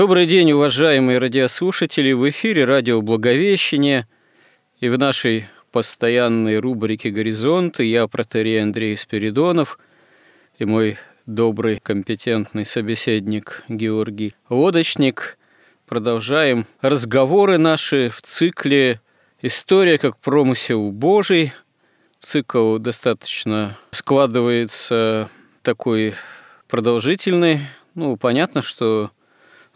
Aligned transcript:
Добрый 0.00 0.24
день, 0.24 0.50
уважаемые 0.52 1.18
радиослушатели! 1.18 2.12
В 2.12 2.26
эфире 2.30 2.64
радио 2.64 3.02
«Благовещение» 3.02 4.08
и 4.78 4.88
в 4.88 4.96
нашей 4.96 5.44
постоянной 5.72 6.58
рубрике 6.58 7.10
«Горизонты» 7.10 7.84
я, 7.84 8.06
протерей 8.06 8.62
Андрей 8.62 8.96
Спиридонов, 8.96 9.78
и 10.58 10.64
мой 10.64 10.96
добрый, 11.26 11.80
компетентный 11.80 12.64
собеседник 12.64 13.62
Георгий 13.68 14.34
Лодочник. 14.48 15.36
Продолжаем 15.86 16.64
разговоры 16.80 17.58
наши 17.58 18.08
в 18.08 18.22
цикле 18.22 19.02
«История 19.42 19.98
как 19.98 20.16
промысел 20.16 20.92
Божий». 20.92 21.52
Цикл 22.20 22.78
достаточно 22.78 23.76
складывается 23.90 25.28
такой 25.60 26.14
продолжительный. 26.68 27.60
Ну, 27.94 28.16
понятно, 28.16 28.62
что 28.62 29.10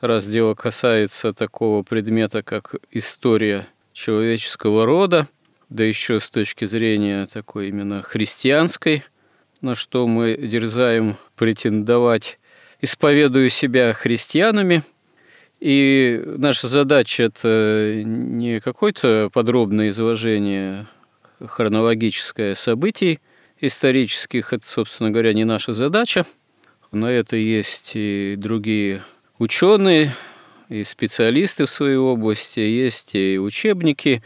раз 0.04 0.26
дело 0.28 0.54
касается 0.54 1.32
такого 1.32 1.82
предмета, 1.82 2.42
как 2.42 2.76
история 2.90 3.66
человеческого 3.92 4.86
рода, 4.86 5.26
да 5.68 5.84
еще 5.84 6.20
с 6.20 6.30
точки 6.30 6.64
зрения 6.64 7.26
такой 7.26 7.68
именно 7.68 8.02
христианской, 8.02 9.04
на 9.60 9.74
что 9.74 10.06
мы 10.06 10.36
дерзаем 10.36 11.16
претендовать, 11.36 12.38
исповедую 12.80 13.50
себя 13.50 13.92
христианами. 13.92 14.82
И 15.60 16.22
наша 16.24 16.68
задача– 16.68 17.22
это 17.24 18.02
не 18.04 18.60
какое-то 18.60 19.30
подробное 19.32 19.88
изложение 19.88 20.86
хронологическое 21.40 22.54
событий 22.54 23.20
исторических, 23.60 24.52
это, 24.52 24.66
собственно 24.66 25.10
говоря, 25.10 25.32
не 25.32 25.44
наша 25.44 25.72
задача. 25.72 26.24
На 26.92 27.06
это 27.06 27.36
есть 27.36 27.92
и 27.94 28.34
другие 28.36 29.02
ученые 29.44 30.10
и 30.70 30.82
специалисты 30.84 31.66
в 31.66 31.70
своей 31.70 31.96
области, 31.96 32.60
есть 32.60 33.14
и 33.14 33.38
учебники, 33.38 34.22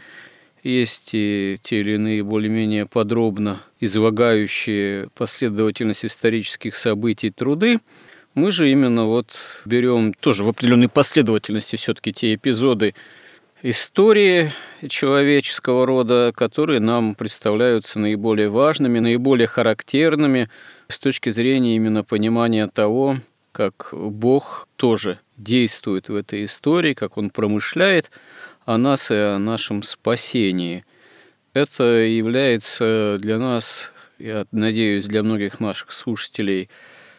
есть 0.63 1.09
и 1.13 1.59
те 1.61 1.81
или 1.81 1.95
иные 1.95 2.23
более-менее 2.23 2.85
подробно 2.85 3.61
излагающие 3.81 5.09
последовательность 5.17 6.05
исторических 6.05 6.75
событий 6.75 7.31
труды. 7.31 7.79
Мы 8.33 8.51
же 8.51 8.71
именно 8.71 9.05
вот 9.05 9.37
берем 9.65 10.13
тоже 10.13 10.45
в 10.45 10.49
определенной 10.49 10.87
последовательности 10.87 11.75
все-таки 11.75 12.13
те 12.13 12.33
эпизоды 12.35 12.95
истории 13.61 14.51
человеческого 14.87 15.85
рода, 15.85 16.31
которые 16.33 16.79
нам 16.79 17.13
представляются 17.13 17.99
наиболее 17.99 18.47
важными, 18.47 18.99
наиболее 18.99 19.47
характерными 19.47 20.49
с 20.87 20.97
точки 20.97 21.29
зрения 21.29 21.75
именно 21.75 22.05
понимания 22.05 22.67
того, 22.67 23.17
как 23.51 23.89
Бог 23.91 24.67
тоже 24.75 25.19
действует 25.37 26.09
в 26.09 26.15
этой 26.15 26.45
истории, 26.45 26.93
как 26.93 27.17
Он 27.17 27.29
промышляет 27.29 28.11
о 28.65 28.77
нас 28.77 29.11
и 29.11 29.15
о 29.15 29.39
нашем 29.39 29.83
спасении. 29.83 30.85
Это 31.53 31.83
является 31.83 33.17
для 33.19 33.37
нас, 33.37 33.93
я 34.19 34.45
надеюсь, 34.51 35.05
для 35.05 35.23
многих 35.23 35.59
наших 35.59 35.91
слушателей 35.91 36.69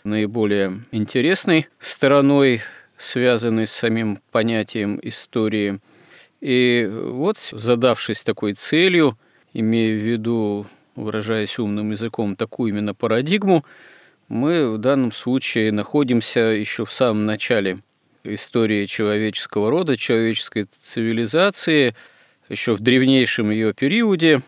наиболее 0.05 0.85
интересной 0.93 1.69
стороной, 1.79 2.61
связанной 2.97 3.67
с 3.67 3.73
самим 3.73 4.19
понятием 4.31 4.99
истории. 5.03 5.81
И 6.41 6.89
вот, 6.91 7.39
задавшись 7.39 8.23
такой 8.23 8.55
целью, 8.55 9.19
имея 9.53 9.95
в 9.95 10.03
виду, 10.03 10.67
выражаясь 10.95 11.59
умным 11.59 11.91
языком, 11.91 12.37
такую 12.37 12.73
именно 12.73 12.95
парадигму, 12.95 13.65
мы 14.31 14.71
в 14.71 14.79
данном 14.79 15.13
случае 15.13 15.73
находимся 15.73 16.41
еще 16.41 16.85
в 16.85 16.93
самом 16.93 17.27
начале 17.27 17.81
истории 18.23 18.85
человеческого 18.85 19.71
рода, 19.71 19.97
человеческой 19.97 20.67
цивилизации, 20.83 21.97
еще 22.49 22.75
в 22.75 22.81
древнейшем 22.81 23.51
ее 23.51 23.75
периоде, 23.75 24.41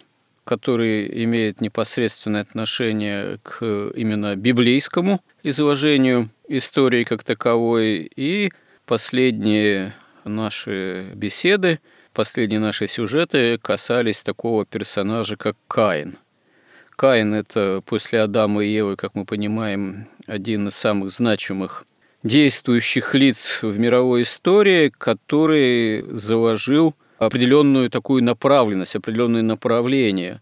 который 0.44 1.24
имеет 1.24 1.60
непосредственное 1.60 2.42
отношение 2.42 3.38
к 3.42 3.90
именно 3.94 4.36
библейскому 4.36 5.20
изложению 5.42 6.30
истории 6.48 7.02
как 7.02 7.24
таковой. 7.24 8.10
И 8.14 8.52
последние 8.86 9.94
наши 10.24 11.10
беседы, 11.14 11.80
последние 12.12 12.60
наши 12.60 12.86
сюжеты 12.86 13.58
касались 13.58 14.22
такого 14.22 14.64
персонажа, 14.64 15.36
как 15.36 15.56
Каин. 15.66 16.18
Каин– 16.96 17.34
это 17.34 17.82
после 17.84 18.20
Адама 18.20 18.64
и 18.64 18.72
Евы, 18.72 18.96
как 18.96 19.14
мы 19.14 19.24
понимаем, 19.24 20.08
один 20.26 20.68
из 20.68 20.74
самых 20.74 21.10
значимых 21.10 21.84
действующих 22.22 23.14
лиц 23.14 23.60
в 23.62 23.78
мировой 23.78 24.22
истории, 24.22 24.92
который 24.96 26.04
заложил 26.16 26.94
определенную 27.18 27.90
такую 27.90 28.22
направленность, 28.22 28.96
определенное 28.96 29.42
направление 29.42 30.40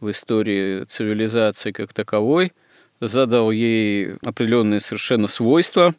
в 0.00 0.10
истории 0.10 0.84
цивилизации 0.84 1.72
как 1.72 1.92
таковой, 1.92 2.52
задал 3.00 3.50
ей 3.50 4.14
определенные 4.24 4.80
совершенно 4.80 5.28
свойства, 5.28 5.94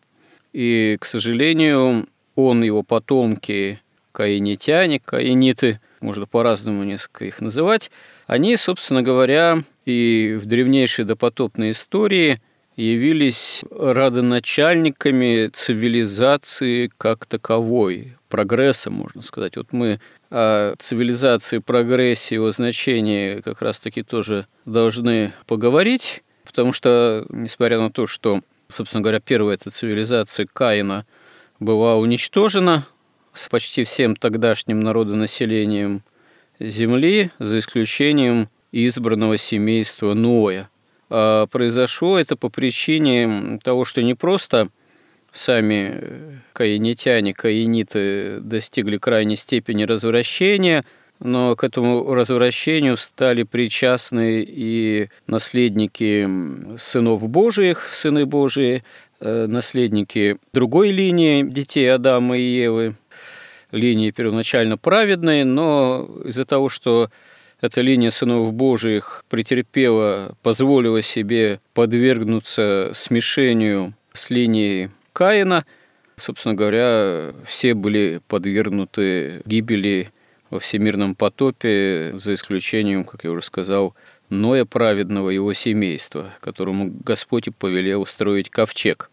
и, 0.54 0.98
к 1.00 1.06
сожалению, 1.06 2.08
он, 2.36 2.64
его 2.64 2.84
потомки, 2.84 3.82
каинитяне, 4.12 5.00
каиниты, 5.00 5.80
можно 6.02 6.26
по-разному 6.26 6.84
несколько 6.84 7.26
их 7.26 7.42
называть, 7.42 7.92
они, 8.28 8.58
собственно 8.58 9.02
говоря, 9.02 9.64
и 9.86 10.38
в 10.42 10.46
древнейшей 10.46 11.06
допотопной 11.06 11.72
истории 11.72 12.42
явились 12.76 13.64
родоначальниками 13.72 15.48
цивилизации 15.48 16.92
как 16.98 17.26
таковой, 17.26 18.18
прогресса, 18.28 18.90
можно 18.90 19.22
сказать. 19.22 19.56
Вот 19.56 19.72
мы 19.72 20.02
о 20.30 20.76
цивилизации, 20.80 21.60
прогрессе, 21.60 22.36
его 22.36 22.52
значении 22.52 23.40
как 23.40 23.62
раз-таки 23.62 24.04
тоже 24.04 24.48
должны 24.66 25.32
поговорить, 25.48 26.24
потому 26.46 26.74
что, 26.74 27.26
несмотря 27.30 27.80
на 27.80 27.92
то, 27.92 28.08
что, 28.08 28.42
собственно 28.68 29.02
говоря, 29.02 29.22
первая 29.22 29.56
эта 29.56 29.70
цивилизация 29.70 30.48
Каина 30.52 31.06
была 31.60 31.96
уничтожена 31.96 32.84
с 33.34 33.48
почти 33.48 33.84
всем 33.86 34.16
тогдашним 34.16 34.82
народонаселением 34.82 36.04
Земли, 36.60 37.32
за 37.40 37.60
исключением 37.60 38.50
избранного 38.72 39.38
семейства 39.38 40.14
Ноя. 40.14 40.70
А 41.10 41.48
произошло 41.48 42.18
это 42.18 42.36
по 42.36 42.50
причине 42.50 43.60
того, 43.64 43.86
что 43.86 44.02
не 44.02 44.16
просто 44.16 44.70
сами 45.32 45.92
э, 45.94 46.32
каинитяне, 46.54 47.34
каиниты 47.34 48.40
достигли 48.40 48.98
крайней 48.98 49.36
степени 49.36 49.84
развращения, 49.84 50.86
но 51.20 51.56
к 51.56 51.64
этому 51.64 52.14
развращению 52.14 52.98
стали 52.98 53.44
причастны 53.44 54.46
и 54.48 55.10
наследники 55.28 56.28
сынов 56.78 57.28
Божиих, 57.30 57.84
сыны 57.92 58.26
Божии, 58.26 58.84
э, 59.20 59.46
наследники 59.48 60.38
другой 60.54 60.92
линии 60.92 61.44
детей 61.44 61.94
Адама 61.94 62.38
и 62.38 62.44
Евы, 62.44 62.96
линии 63.76 64.12
первоначально 64.12 64.78
праведной, 64.78 65.44
но 65.44 66.10
из-за 66.26 66.46
того, 66.46 66.70
что 66.70 67.10
эта 67.62 67.82
линия 67.82 68.10
сынов 68.10 68.54
Божиих 68.54 69.24
претерпела, 69.30 70.36
позволила 70.42 71.02
себе 71.02 71.60
подвергнуться 71.74 72.92
смешению 72.94 73.94
с 74.14 74.30
линией 74.30 74.90
Каина. 75.14 75.66
Собственно 76.18 76.56
говоря, 76.56 77.34
все 77.46 77.74
были 77.74 78.22
подвергнуты 78.28 79.42
гибели 79.46 80.12
во 80.50 80.60
всемирном 80.60 81.16
потопе, 81.16 82.12
за 82.16 82.34
исключением, 82.36 83.04
как 83.04 83.24
я 83.24 83.32
уже 83.32 83.42
сказал, 83.42 83.96
Ноя 84.30 84.66
праведного 84.66 85.30
его 85.30 85.54
семейства, 85.54 86.34
которому 86.40 86.92
Господь 87.04 87.50
повелел 87.56 88.02
устроить 88.02 88.50
ковчег. 88.50 89.12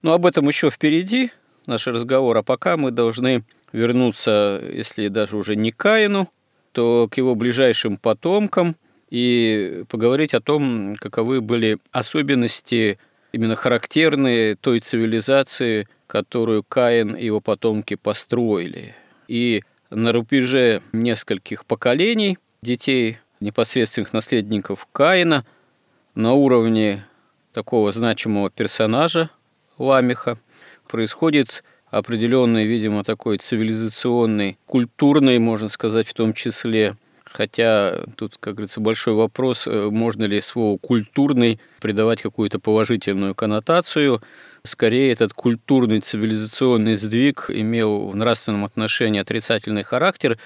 Но 0.00 0.12
об 0.12 0.26
этом 0.26 0.46
еще 0.46 0.70
впереди 0.70 1.30
наш 1.66 1.86
разговор, 1.88 2.36
а 2.36 2.42
пока 2.42 2.76
мы 2.76 2.92
должны 2.92 3.42
вернуться, 3.74 4.62
если 4.72 5.08
даже 5.08 5.36
уже 5.36 5.56
не 5.56 5.72
Каину, 5.72 6.28
то 6.72 7.08
к 7.10 7.16
его 7.16 7.34
ближайшим 7.34 7.96
потомкам 7.96 8.76
и 9.10 9.84
поговорить 9.88 10.32
о 10.32 10.40
том, 10.40 10.94
каковы 10.96 11.40
были 11.40 11.78
особенности 11.90 12.98
именно 13.32 13.56
характерные 13.56 14.54
той 14.54 14.78
цивилизации, 14.78 15.88
которую 16.06 16.62
Каин 16.62 17.14
и 17.16 17.24
его 17.26 17.40
потомки 17.40 17.96
построили. 17.96 18.94
И 19.26 19.62
на 19.90 20.12
рубеже 20.12 20.80
нескольких 20.92 21.64
поколений 21.66 22.38
детей, 22.62 23.18
непосредственных 23.40 24.12
наследников 24.12 24.86
Каина, 24.92 25.44
на 26.14 26.32
уровне 26.32 27.04
такого 27.52 27.90
значимого 27.90 28.50
персонажа 28.50 29.30
Ламиха 29.78 30.38
происходит 30.86 31.64
определенный, 31.98 32.66
видимо, 32.66 33.04
такой 33.04 33.38
цивилизационный, 33.38 34.58
культурный, 34.66 35.38
можно 35.38 35.68
сказать, 35.68 36.06
в 36.06 36.14
том 36.14 36.32
числе 36.32 36.96
Хотя 37.34 38.04
тут, 38.16 38.36
как 38.38 38.54
говорится, 38.54 38.80
большой 38.80 39.14
вопрос, 39.14 39.66
э, 39.66 39.88
можно 39.90 40.22
ли 40.22 40.40
слову 40.40 40.78
«культурный» 40.78 41.58
придавать 41.80 42.22
какую-то 42.22 42.60
положительную 42.60 43.34
коннотацию. 43.34 44.22
Скорее, 44.62 45.10
этот 45.10 45.32
культурный 45.32 45.98
цивилизационный 45.98 46.94
сдвиг 46.94 47.46
имел 47.48 48.06
в 48.06 48.14
нравственном 48.14 48.64
отношении 48.64 49.20
отрицательный 49.20 49.82
характер 49.82 50.38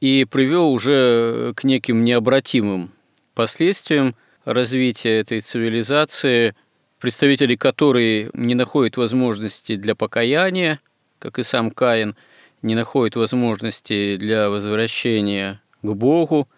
и 0.00 0.24
привел 0.24 0.72
уже 0.72 1.52
к 1.54 1.64
неким 1.64 2.02
необратимым 2.02 2.92
последствиям 3.34 4.14
развития 4.46 5.18
этой 5.18 5.40
цивилизации, 5.40 6.54
представители 7.00 7.56
которой 7.56 8.30
не 8.32 8.54
находят 8.54 8.96
возможности 8.96 9.76
для 9.76 9.94
покаяния, 9.94 10.80
как 11.18 11.38
и 11.38 11.42
сам 11.42 11.70
Каин, 11.70 12.16
не 12.62 12.74
находит 12.74 13.16
возможности 13.16 14.16
для 14.16 14.50
возвращения 14.50 15.60
к 15.82 15.92
Богу, 15.92 16.48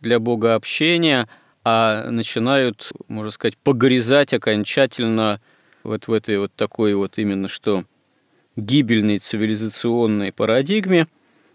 для 0.00 0.18
богообщения, 0.18 1.28
а 1.64 2.10
начинают, 2.10 2.92
можно 3.08 3.30
сказать, 3.30 3.56
погрязать 3.58 4.32
окончательно 4.32 5.40
вот 5.82 6.06
в 6.08 6.12
этой 6.12 6.38
вот 6.38 6.52
такой 6.54 6.94
вот 6.94 7.18
именно 7.18 7.48
что 7.48 7.84
гибельной 8.56 9.18
цивилизационной 9.18 10.32
парадигме. 10.32 11.06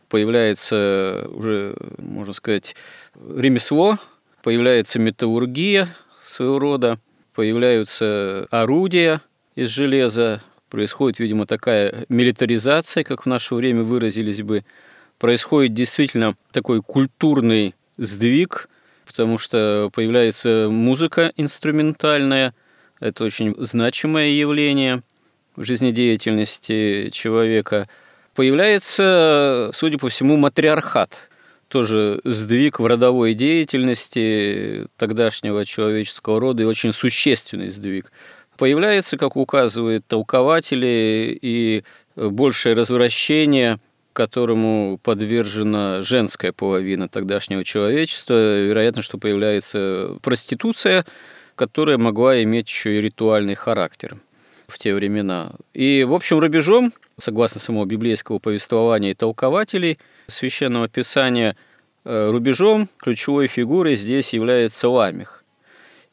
Появляется 0.09 1.27
уже, 1.33 1.75
можно 1.97 2.33
сказать, 2.33 2.75
ремесло, 3.15 3.97
появляется 4.43 4.99
металлургия 4.99 5.87
своего 6.23 6.59
рода, 6.59 6.99
появляются 7.33 8.47
орудия 8.51 9.21
из 9.55 9.69
железа, 9.69 10.41
происходит, 10.69 11.19
видимо, 11.19 11.45
такая 11.45 12.05
милитаризация, 12.09 13.03
как 13.03 13.23
в 13.23 13.25
наше 13.27 13.55
время 13.55 13.83
выразились 13.83 14.41
бы. 14.41 14.63
Происходит 15.19 15.73
действительно 15.73 16.35
такой 16.51 16.81
культурный 16.81 17.75
сдвиг, 17.97 18.69
потому 19.05 19.37
что 19.37 19.89
появляется 19.93 20.67
музыка 20.71 21.31
инструментальная, 21.37 22.53
это 22.99 23.23
очень 23.23 23.55
значимое 23.57 24.29
явление 24.29 25.03
в 25.55 25.63
жизнедеятельности 25.63 27.09
человека. 27.11 27.87
Появляется, 28.33 29.69
судя 29.73 29.99
по 29.99 30.09
всему, 30.09 30.37
матриархат, 30.37 31.29
тоже 31.73 32.21
сдвиг 32.23 32.79
в 32.79 32.85
родовой 32.85 33.33
деятельности 33.33 34.85
тогдашнего 34.95 35.65
человеческого 35.65 36.39
рода 36.39 36.61
и 36.61 36.67
очень 36.67 36.93
существенный 36.93 37.69
сдвиг. 37.69 38.11
Появляется, 38.59 39.17
как 39.17 39.35
указывают 39.35 40.05
толкователи, 40.05 41.35
и 41.41 41.83
большее 42.15 42.75
развращение– 42.75 43.79
которому 44.13 44.99
подвержена 45.01 46.03
женская 46.03 46.51
половина 46.51 47.09
тогдашнего 47.09 47.63
человечества. 47.63 48.61
Вероятно, 48.61 49.01
что 49.01 49.17
появляется 49.17 50.17
проституция, 50.21 51.03
которая 51.55 51.97
могла 51.97 52.41
иметь 52.43 52.69
еще 52.69 52.95
и 52.95 53.01
ритуальный 53.01 53.55
характер 53.55 54.17
в 54.67 54.77
те 54.77 54.93
времена. 54.93 55.53
И, 55.73 56.05
в 56.07 56.13
общем, 56.13 56.37
рубежом, 56.37 56.93
согласно 57.17 57.59
самого 57.59 57.85
библейского 57.85 58.39
повествования 58.39 59.11
и 59.11 59.15
толкователей 59.15 59.99
Священного 60.27 60.87
Писания, 60.87 61.55
э, 62.05 62.29
рубежом 62.29 62.89
ключевой 62.97 63.47
фигурой 63.47 63.95
здесь 63.95 64.33
является 64.33 64.89
Ламих. 64.89 65.43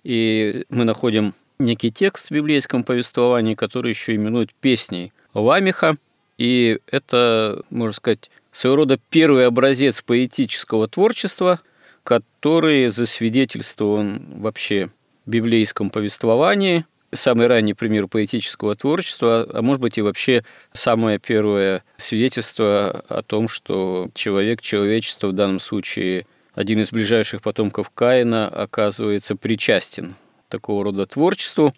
И 0.04 0.64
мы 0.68 0.84
находим 0.84 1.34
некий 1.58 1.90
текст 1.90 2.28
в 2.28 2.30
библейском 2.30 2.84
повествовании, 2.84 3.54
который 3.54 3.90
еще 3.90 4.14
именует 4.14 4.54
песней 4.54 5.12
Ламиха– 5.34 5.96
и 6.40 6.78
это, 6.86 7.62
можно 7.68 7.92
сказать, 7.92 8.30
своего 8.50 8.76
рода 8.76 8.98
первый 9.10 9.46
образец 9.46 10.00
поэтического 10.00 10.88
творчества, 10.88 11.60
который 12.02 12.88
засвидетельствован 12.88 14.40
вообще 14.40 14.88
в 15.26 15.30
библейском 15.30 15.90
повествовании, 15.90 16.86
самый 17.12 17.46
ранний 17.46 17.74
пример 17.74 18.06
поэтического 18.06 18.74
творчества, 18.74 19.46
а 19.52 19.62
может 19.62 19.82
быть 19.82 19.98
и 19.98 20.02
вообще 20.02 20.44
самое 20.72 21.18
первое 21.18 21.82
свидетельство 21.96 23.04
о 23.08 23.22
том, 23.22 23.48
что 23.48 24.08
человек, 24.14 24.60
человечество 24.60 25.28
в 25.28 25.32
данном 25.32 25.60
случае 25.60 26.26
один 26.54 26.80
из 26.80 26.92
ближайших 26.92 27.42
потомков 27.42 27.90
Каина 27.90 28.48
оказывается 28.48 29.36
причастен 29.36 30.16
такого 30.48 30.84
рода 30.84 31.06
творчеству. 31.06 31.74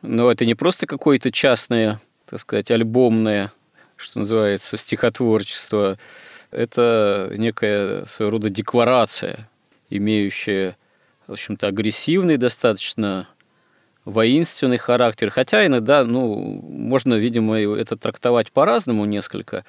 Но 0.00 0.30
это 0.30 0.44
не 0.44 0.54
просто 0.54 0.86
какое-то 0.86 1.30
частное, 1.30 2.00
так 2.26 2.40
сказать, 2.40 2.70
альбомное 2.70 3.52
что 4.02 4.18
называется, 4.18 4.76
стихотворчество, 4.76 5.98
это 6.50 7.32
некая 7.36 8.04
своего 8.06 8.32
рода 8.32 8.50
декларация, 8.50 9.48
имеющая, 9.88 10.76
в 11.26 11.32
общем-то, 11.32 11.68
агрессивный 11.68 12.36
достаточно 12.36 13.28
воинственный 14.04 14.78
характер, 14.78 15.30
хотя 15.30 15.66
иногда, 15.66 16.04
ну, 16.04 16.34
можно, 16.34 17.14
видимо, 17.14 17.58
это 17.58 17.96
трактовать 17.96 18.50
по-разному 18.50 19.04
несколько, 19.04 19.64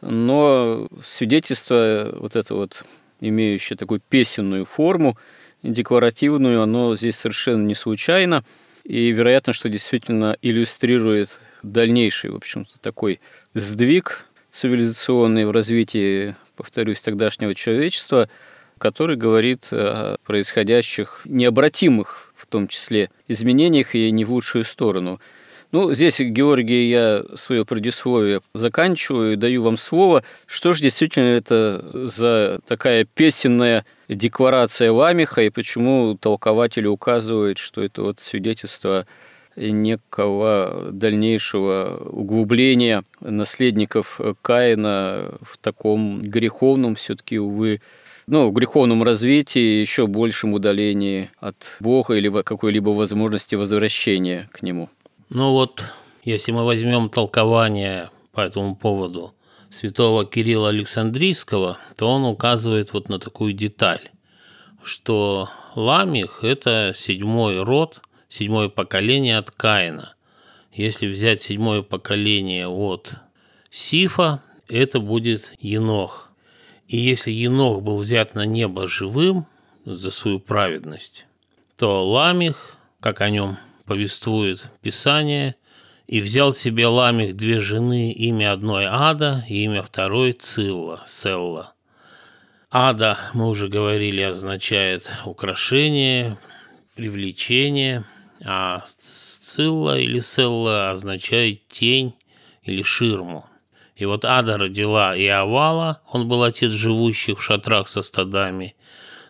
но 0.00 0.88
свидетельство 1.02 2.14
вот 2.18 2.36
это 2.36 2.54
вот, 2.54 2.84
имеющее 3.20 3.76
такую 3.76 4.00
песенную 4.08 4.64
форму, 4.64 5.18
декларативную, 5.62 6.62
оно 6.62 6.96
здесь 6.96 7.16
совершенно 7.16 7.66
не 7.66 7.74
случайно, 7.74 8.44
и 8.84 9.10
вероятно, 9.10 9.52
что 9.52 9.68
действительно 9.68 10.36
иллюстрирует 10.42 11.38
дальнейший, 11.62 12.30
в 12.30 12.36
общем-то, 12.36 12.78
такой 12.80 13.20
сдвиг 13.54 14.26
цивилизационный 14.50 15.44
в 15.44 15.50
развитии, 15.50 16.36
повторюсь, 16.56 17.02
тогдашнего 17.02 17.54
человечества, 17.54 18.28
который 18.78 19.16
говорит 19.16 19.68
о 19.72 20.16
происходящих 20.24 21.22
необратимых, 21.24 22.25
в 22.48 22.52
том 22.52 22.68
числе, 22.68 23.10
изменениях 23.28 23.94
и 23.94 24.10
не 24.10 24.24
в 24.24 24.30
лучшую 24.30 24.64
сторону. 24.64 25.20
Ну, 25.72 25.92
здесь, 25.92 26.20
Георгий, 26.20 26.88
я 26.88 27.24
свое 27.34 27.64
предисловие 27.64 28.40
заканчиваю 28.54 29.32
и 29.32 29.36
даю 29.36 29.62
вам 29.62 29.76
слово. 29.76 30.22
Что 30.46 30.72
же 30.72 30.82
действительно 30.82 31.36
это 31.36 32.06
за 32.06 32.60
такая 32.66 33.04
песенная 33.04 33.84
декларация 34.08 34.92
Ламиха, 34.92 35.42
и 35.42 35.50
почему 35.50 36.16
толкователи 36.16 36.86
указывают, 36.86 37.58
что 37.58 37.82
это 37.82 38.02
вот 38.02 38.20
свидетельство 38.20 39.06
некого 39.56 40.90
дальнейшего 40.92 42.00
углубления 42.10 43.02
наследников 43.20 44.20
Каина 44.42 45.34
в 45.40 45.58
таком 45.58 46.22
греховном 46.22 46.94
все-таки, 46.94 47.38
увы, 47.38 47.80
ну, 48.26 48.50
греховном 48.50 49.02
развитии, 49.02 49.80
еще 49.80 50.06
большем 50.06 50.54
удалении 50.54 51.30
от 51.38 51.76
Бога 51.80 52.14
или 52.14 52.42
какой-либо 52.42 52.90
возможности 52.90 53.54
возвращения 53.54 54.48
к 54.52 54.62
Нему. 54.62 54.88
Ну 55.28 55.52
вот, 55.52 55.84
если 56.24 56.52
мы 56.52 56.64
возьмем 56.64 57.08
толкование 57.08 58.10
по 58.32 58.40
этому 58.40 58.76
поводу 58.76 59.34
святого 59.70 60.24
Кирилла 60.24 60.68
Александрийского, 60.68 61.78
то 61.96 62.08
он 62.08 62.24
указывает 62.24 62.92
вот 62.92 63.08
на 63.08 63.18
такую 63.18 63.52
деталь, 63.52 64.10
что 64.82 65.48
Ламих– 65.74 66.40
это 66.42 66.94
седьмой 66.96 67.62
род– 67.62 68.00
седьмое 68.28 68.68
поколение 68.68 69.38
от 69.38 69.50
Каина. 69.50 70.14
Если 70.72 71.06
взять 71.06 71.42
седьмое 71.42 71.82
поколение 71.82 72.68
от 72.68 73.12
Сифа, 73.70 74.42
это 74.68 75.00
будет 75.00 75.50
Енох. 75.58 76.25
И 76.88 76.96
если 76.96 77.30
Енох 77.30 77.82
был 77.82 77.98
взят 77.98 78.34
на 78.34 78.46
небо 78.46 78.86
живым 78.86 79.46
за 79.84 80.10
свою 80.10 80.40
праведность, 80.40 81.26
то 81.76 82.08
Ламих, 82.08 82.76
как 83.00 83.20
о 83.20 83.30
нем 83.30 83.58
повествует 83.84 84.70
Писание, 84.82 85.56
и 86.06 86.20
взял 86.20 86.52
себе 86.52 86.86
Ламих 86.86 87.36
две 87.36 87.58
жены, 87.58 88.12
имя 88.12 88.52
одной 88.52 88.86
Ада 88.86 89.44
и 89.48 89.64
имя 89.64 89.82
второй 89.82 90.32
Цилла, 90.32 91.02
Селла. 91.06 91.74
Ада, 92.70 93.18
мы 93.34 93.48
уже 93.48 93.68
говорили, 93.68 94.22
означает 94.22 95.10
украшение, 95.24 96.38
привлечение– 96.94 98.04
а 98.44 98.82
сцилла 98.86 99.98
или 99.98 100.20
селла 100.20 100.90
означает 100.90 101.66
тень 101.68 102.14
или 102.62 102.82
ширму. 102.82 103.46
И 103.96 104.04
вот 104.04 104.26
Ада 104.26 104.58
родила 104.58 105.16
Иовала, 105.16 106.02
он 106.10 106.28
был 106.28 106.42
отец 106.42 106.70
живущих 106.70 107.38
в 107.38 107.42
шатрах 107.42 107.88
со 107.88 108.02
стадами. 108.02 108.76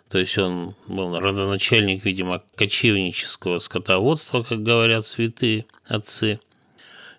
То 0.09 0.19
есть 0.19 0.37
он 0.39 0.75
был 0.89 1.19
родоначальник, 1.19 2.05
видимо, 2.05 2.43
кочевнического 2.57 3.59
скотоводства, 3.59 4.43
как 4.43 4.63
говорят 4.63 5.07
святые 5.07 5.67
отцы. 5.87 6.41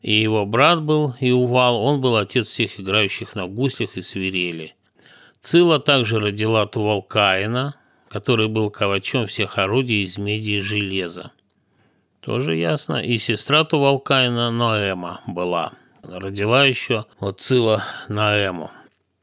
И 0.01 0.13
его 0.13 0.45
брат 0.45 0.81
был 0.81 1.15
Иувал, 1.19 1.77
он 1.77 2.01
был 2.01 2.17
отец 2.17 2.47
всех 2.47 2.79
играющих 2.79 3.35
на 3.35 3.47
гуслях 3.47 3.95
и 3.97 4.01
свирели. 4.01 4.75
Цила 5.41 5.79
также 5.79 6.19
родила 6.19 6.65
Тувалкаина, 6.65 7.75
который 8.09 8.47
был 8.47 8.69
ковачом 8.69 9.25
всех 9.27 9.57
орудий 9.57 10.03
из 10.03 10.17
меди 10.17 10.51
и 10.51 10.61
железа. 10.61 11.31
Тоже 12.21 12.55
ясно. 12.55 12.97
И 12.97 13.17
сестра 13.17 13.63
Тувалкаина 13.63 14.51
Ноэма 14.51 15.21
была. 15.27 15.73
Родила 16.03 16.65
еще 16.65 17.05
вот 17.19 17.41
Цила 17.41 17.83
Ноэму. 18.07 18.71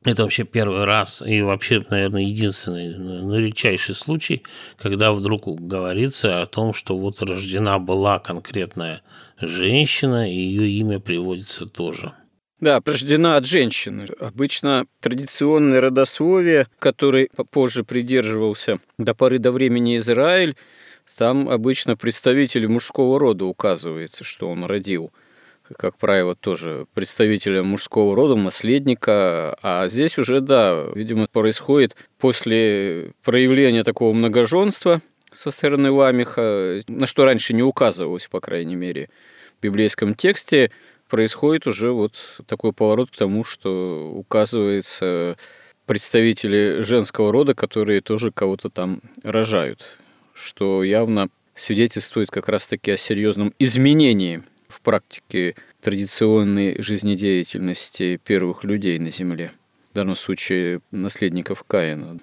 Это 0.04 0.22
вообще 0.24 0.44
первый 0.44 0.84
раз 0.84 1.22
и 1.26 1.40
вообще, 1.40 1.82
наверное, 1.88 2.22
единственный, 2.22 2.94
ну, 2.94 3.38
редчайший 3.38 3.94
случай, 3.94 4.42
когда 4.78 5.12
вдруг 5.12 5.46
говорится 5.46 6.42
о 6.42 6.46
том, 6.46 6.74
что 6.74 6.96
вот 6.98 7.22
рождена 7.22 7.78
была 7.78 8.18
конкретная 8.18 9.00
женщина, 9.40 10.30
и 10.30 10.36
ее 10.36 10.68
имя 10.68 11.00
приводится 11.00 11.64
тоже. 11.64 12.12
Да, 12.60 12.82
рождена 12.84 13.36
от 13.36 13.46
женщины. 13.46 14.06
Обычно 14.20 14.84
традиционное 15.00 15.80
родословие, 15.80 16.68
который 16.78 17.30
позже 17.50 17.82
придерживался 17.82 18.78
до 18.98 19.14
поры 19.14 19.38
до 19.38 19.52
времени 19.52 19.96
Израиль, 19.96 20.54
там 21.16 21.48
обычно 21.48 21.96
представитель 21.96 22.68
мужского 22.68 23.18
рода 23.18 23.46
указывается, 23.46 24.22
что 24.22 24.50
он 24.50 24.64
родил– 24.64 25.12
как 25.76 25.96
правило, 25.96 26.34
тоже 26.34 26.86
представителя 26.94 27.62
мужского 27.62 28.14
рода, 28.14 28.34
наследника. 28.34 29.56
А 29.62 29.88
здесь 29.88 30.18
уже, 30.18 30.40
да, 30.40 30.86
видимо, 30.94 31.26
происходит 31.30 31.96
после 32.18 33.12
проявления 33.22 33.82
такого 33.82 34.12
многоженства 34.12 35.00
со 35.32 35.50
стороны 35.50 35.90
Ламиха, 35.90 36.80
на 36.86 37.06
что 37.06 37.24
раньше 37.24 37.54
не 37.54 37.62
указывалось, 37.62 38.28
по 38.28 38.40
крайней 38.40 38.76
мере, 38.76 39.08
в 39.58 39.62
библейском 39.62 40.14
тексте, 40.14 40.70
происходит 41.08 41.66
уже 41.66 41.90
вот 41.90 42.18
такой 42.46 42.72
поворот 42.72 43.10
к 43.10 43.16
тому, 43.16 43.42
что 43.42 44.12
указывается 44.14 45.36
представители 45.86 46.80
женского 46.80 47.32
рода, 47.32 47.54
которые 47.54 48.00
тоже 48.00 48.30
кого-то 48.30 48.68
там 48.68 49.00
рожают, 49.22 49.84
что 50.34 50.84
явно 50.84 51.28
свидетельствует 51.54 52.30
как 52.30 52.48
раз-таки 52.48 52.90
о 52.90 52.96
серьезном 52.96 53.54
изменении– 53.58 54.42
практике 54.84 55.56
традиционной 55.80 56.80
жизнедеятельности 56.80 58.20
первых 58.24 58.62
людей 58.62 59.00
на 59.00 59.10
Земле, 59.10 59.52
в 59.90 59.94
данном 59.94 60.14
случае 60.14 60.80
наследников 60.92 61.64
Каина. 61.64 62.20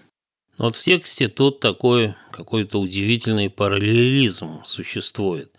Вот 0.57 0.75
в 0.75 0.83
тексте 0.83 1.27
тут 1.27 1.59
такой 1.59 2.13
какой-то 2.31 2.79
удивительный 2.79 3.49
параллелизм 3.49 4.63
существует. 4.63 5.51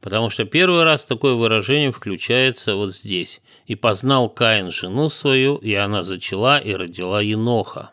Потому 0.00 0.30
что 0.30 0.44
первый 0.44 0.84
раз 0.84 1.04
такое 1.04 1.34
выражение 1.34 1.90
включается 1.90 2.76
вот 2.76 2.94
здесь. 2.94 3.40
«И 3.66 3.74
познал 3.74 4.28
Каин 4.28 4.70
жену 4.70 5.08
свою, 5.08 5.56
и 5.56 5.74
она 5.74 6.02
зачала 6.02 6.58
и 6.58 6.74
родила 6.74 7.22
Еноха». 7.22 7.90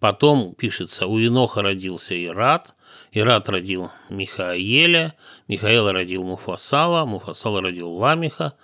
Потом 0.00 0.54
пишется, 0.54 1.06
у 1.06 1.18
Еноха 1.18 1.62
родился 1.62 2.14
Ират, 2.22 2.74
Ират 3.14 3.48
родил 3.48 3.92
Михаэля, 4.10 5.14
Михаил 5.46 5.90
родил 5.90 6.24
Муфасала, 6.24 7.04
Муфасала 7.04 7.62
родил 7.62 7.90
Ламиха, 7.90 8.54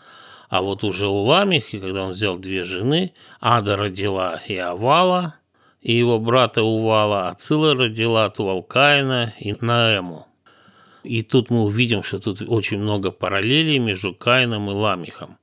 а 0.48 0.60
вот 0.60 0.82
уже 0.82 1.06
у 1.06 1.22
Ламихи, 1.22 1.78
когда 1.78 2.02
он 2.02 2.10
взял 2.10 2.36
две 2.36 2.64
жены, 2.64 3.12
Ада 3.40 3.76
родила 3.76 4.42
Иовала 4.48 5.36
и 5.80 5.96
его 5.96 6.18
брата 6.18 6.64
Увала, 6.64 7.28
а 7.28 7.34
Цила 7.34 7.74
родила 7.74 8.28
Тувалкаина 8.28 9.34
и 9.38 9.54
Наэму. 9.60 10.26
И 11.04 11.22
тут 11.22 11.50
мы 11.50 11.62
увидим, 11.62 12.02
что 12.02 12.18
тут 12.18 12.42
очень 12.46 12.78
много 12.78 13.12
параллелей 13.12 13.78
между 13.78 14.12
Каином 14.12 14.68
и 14.68 14.74
Ламихом. 14.74 15.38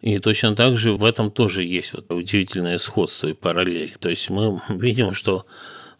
И 0.00 0.18
точно 0.18 0.56
так 0.56 0.78
же 0.78 0.94
в 0.94 1.04
этом 1.04 1.30
тоже 1.30 1.62
есть 1.62 1.92
вот 1.92 2.10
удивительное 2.10 2.78
сходство 2.78 3.28
и 3.28 3.34
параллель. 3.34 3.94
То 4.00 4.08
есть 4.08 4.30
мы 4.30 4.62
видим, 4.70 5.12
что 5.12 5.44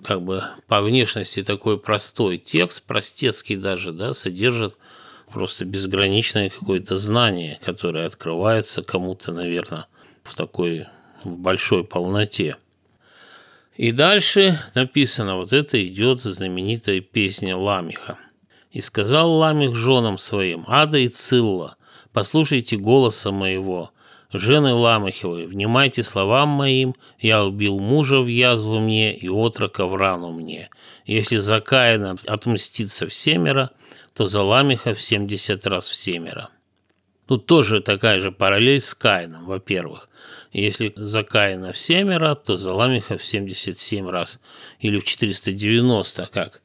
как 0.05 0.23
бы 0.23 0.43
по 0.67 0.81
внешности 0.83 1.43
такой 1.43 1.79
простой 1.79 2.39
текст, 2.39 2.83
простецкий 2.83 3.57
даже, 3.57 3.93
да, 3.93 4.15
содержит 4.15 4.77
просто 5.33 5.65
безграничное 5.65 6.51
какое-то 6.51 6.97
знание, 6.97 7.59
которое 7.65 8.07
открывается 8.07 8.83
кому-то, 8.83 9.33
наверное, 9.33 9.87
в 10.23 10.35
такой 10.35 10.87
в 11.25 11.37
большой 11.37 11.85
полноте. 11.85 12.57
И 13.77 13.93
дальше 13.93 14.61
написано, 14.75 15.37
вот 15.37 15.53
это 15.53 15.83
идет 15.87 16.23
знаменитая 16.23 17.01
песня 17.01 17.57
Ламиха. 17.57 18.19
«И 18.73 18.81
сказал 18.81 19.33
Ламих 19.33 19.75
женам 19.75 20.17
своим, 20.17 20.65
Ада 20.69 20.99
и 20.99 21.09
Цилла, 21.09 21.77
послушайте 22.13 22.77
голоса 22.77 23.33
моего, 23.33 23.91
Жены 24.33 24.75
Ламахевой, 24.75 25.47
внимайте 25.47 26.05
словам 26.05 26.51
моим, 26.51 26.95
я 27.19 27.45
убил 27.45 27.81
мужа 27.81 28.21
в 28.21 28.29
язву 28.29 28.79
мне 28.79 29.13
и 29.15 29.29
отрока 29.29 29.87
в 29.87 29.97
рану 29.97 30.31
мне. 30.31 30.71
Если 31.05 31.39
за 31.39 31.61
Каина 31.61 32.17
отмстится 32.27 33.09
в 33.09 33.15
семеро, 33.15 33.71
то 34.15 34.27
за 34.27 34.43
Ламиха 34.43 34.95
в 34.95 35.03
семьдесят 35.03 35.67
раз 35.67 35.87
в 35.87 35.95
семеро. 35.95 36.51
Тут 37.27 37.47
тоже 37.47 37.81
такая 37.81 38.21
же 38.21 38.31
параллель 38.31 38.81
с 38.81 38.95
Каином, 38.95 39.47
во-первых. 39.47 40.09
Если 40.53 40.93
за 40.97 41.23
Каина 41.23 41.73
в 41.73 41.79
семеро, 41.79 42.35
то 42.35 42.57
за 42.57 42.73
Ламиха 42.73 43.19
в 43.19 43.25
77 43.25 44.09
раз. 44.09 44.41
Или 44.81 44.99
в 44.99 45.05
490, 45.05 46.29
как 46.33 46.61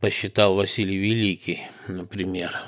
посчитал 0.00 0.54
Василий 0.54 0.98
Великий, 0.98 1.62
например. 1.88 2.60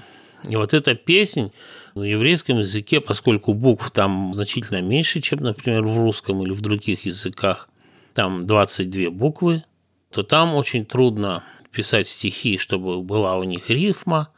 И 0.48 0.56
вот 0.56 0.72
эта 0.72 0.94
песнь 0.94 1.52
на 1.98 2.04
еврейском 2.04 2.58
языке, 2.58 3.00
поскольку 3.00 3.54
букв 3.54 3.90
там 3.90 4.32
значительно 4.34 4.80
меньше, 4.80 5.20
чем, 5.20 5.40
например, 5.40 5.82
в 5.82 5.98
русском 5.98 6.42
или 6.42 6.52
в 6.52 6.60
других 6.60 7.06
языках, 7.06 7.68
там 8.14 8.46
22 8.46 9.10
буквы, 9.10 9.64
то 10.10 10.22
там 10.22 10.54
очень 10.54 10.84
трудно 10.84 11.44
писать 11.70 12.08
стихи, 12.08 12.58
чтобы 12.58 13.02
была 13.02 13.36
у 13.36 13.44
них 13.44 13.70
рифма, 13.70 14.30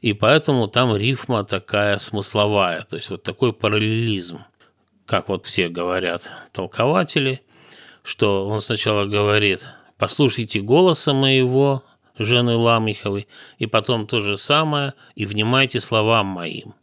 и 0.00 0.12
поэтому 0.12 0.68
там 0.68 0.96
рифма 0.96 1.44
такая 1.44 1.98
смысловая, 1.98 2.82
то 2.82 2.96
есть 2.96 3.10
вот 3.10 3.22
такой 3.22 3.52
параллелизм, 3.52 4.40
как 5.06 5.28
вот 5.28 5.46
все 5.46 5.68
говорят 5.68 6.30
толкователи, 6.52 7.40
что 8.02 8.46
он 8.46 8.60
сначала 8.60 9.06
говорит 9.06 9.66
«послушайте 9.96 10.60
голоса 10.60 11.12
моего, 11.12 11.82
жены 12.18 12.56
Ламиховой, 12.56 13.26
и 13.58 13.66
потом 13.66 14.06
то 14.06 14.20
же 14.20 14.36
самое, 14.36 14.94
и 15.14 15.26
внимайте 15.26 15.80
словам 15.80 16.26
моим». 16.26 16.74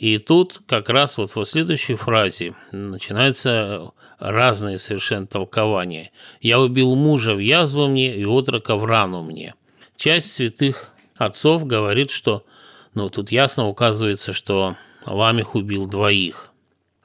И 0.00 0.16
тут 0.16 0.62
как 0.66 0.88
раз 0.88 1.18
вот 1.18 1.36
в 1.36 1.44
следующей 1.44 1.94
фразе 1.94 2.54
начинаются 2.72 3.90
разные 4.18 4.78
совершенно 4.78 5.26
толкования. 5.26 6.10
«Я 6.40 6.58
убил 6.58 6.94
мужа 6.94 7.34
в 7.34 7.38
язву 7.38 7.86
мне 7.86 8.16
и 8.16 8.24
отрока 8.24 8.76
в 8.76 8.86
рану 8.86 9.22
мне». 9.22 9.54
Часть 9.98 10.32
святых 10.32 10.94
отцов 11.16 11.66
говорит, 11.66 12.10
что, 12.10 12.46
ну, 12.94 13.10
тут 13.10 13.30
ясно 13.30 13.68
указывается, 13.68 14.32
что 14.32 14.76
Ламих 15.04 15.54
убил 15.54 15.86
двоих, 15.86 16.50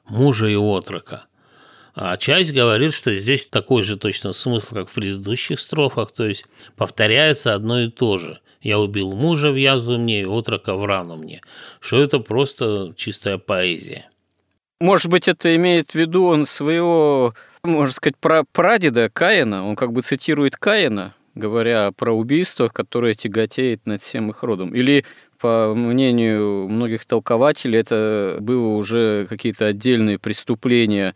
мужа 0.08 0.46
и 0.46 0.56
отрока. 0.56 1.26
А 1.94 2.16
часть 2.16 2.54
говорит, 2.54 2.94
что 2.94 3.12
здесь 3.12 3.44
такой 3.44 3.82
же 3.82 3.98
точно 3.98 4.32
смысл, 4.32 4.74
как 4.74 4.88
в 4.88 4.94
предыдущих 4.94 5.60
строфах, 5.60 6.12
то 6.12 6.26
есть 6.26 6.46
повторяется 6.76 7.52
одно 7.52 7.82
и 7.82 7.90
то 7.90 8.16
же– 8.16 8.40
я 8.66 8.80
убил 8.80 9.12
мужа 9.12 9.52
в 9.52 9.56
язву 9.56 9.96
мне 9.96 10.22
и 10.22 10.24
отрока 10.24 10.74
в 10.74 10.84
рану 10.84 11.16
мне. 11.16 11.40
Что 11.80 12.02
это 12.02 12.18
просто 12.18 12.92
чистая 12.96 13.38
поэзия. 13.38 14.10
Может 14.80 15.08
быть, 15.08 15.28
это 15.28 15.54
имеет 15.54 15.92
в 15.92 15.94
виду 15.94 16.24
он 16.24 16.44
своего, 16.44 17.32
можно 17.62 17.92
сказать, 17.92 18.16
про 18.18 18.42
прадеда 18.52 19.08
Каина. 19.08 19.68
Он 19.68 19.76
как 19.76 19.92
бы 19.92 20.02
цитирует 20.02 20.56
Каина, 20.56 21.14
говоря 21.36 21.92
про 21.92 22.12
убийство, 22.12 22.68
которое 22.68 23.14
тяготеет 23.14 23.86
над 23.86 24.02
всем 24.02 24.30
их 24.30 24.42
родом. 24.42 24.74
Или, 24.74 25.04
по 25.38 25.72
мнению 25.72 26.68
многих 26.68 27.06
толкователей, 27.06 27.78
это 27.78 28.38
было 28.40 28.74
уже 28.74 29.26
какие-то 29.28 29.66
отдельные 29.66 30.18
преступления 30.18 31.14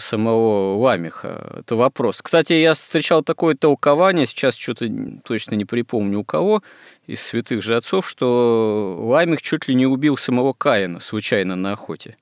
самого 0.00 0.76
Ламиха. 0.78 1.60
Это 1.60 1.76
вопрос. 1.76 2.22
Кстати, 2.22 2.54
я 2.54 2.74
встречал 2.74 3.22
такое 3.22 3.54
толкование, 3.54 4.26
сейчас 4.26 4.56
что-то 4.56 4.88
точно 5.24 5.54
не 5.54 5.64
припомню 5.64 6.20
у 6.20 6.24
кого, 6.24 6.62
из 7.06 7.22
святых 7.22 7.62
же 7.62 7.76
отцов, 7.76 8.08
что 8.08 8.96
Ламих 8.98 9.42
чуть 9.42 9.68
ли 9.68 9.74
не 9.74 9.86
убил 9.86 10.16
самого 10.16 10.52
Каина 10.52 11.00
случайно 11.00 11.56
на 11.56 11.72
охоте. 11.72 12.16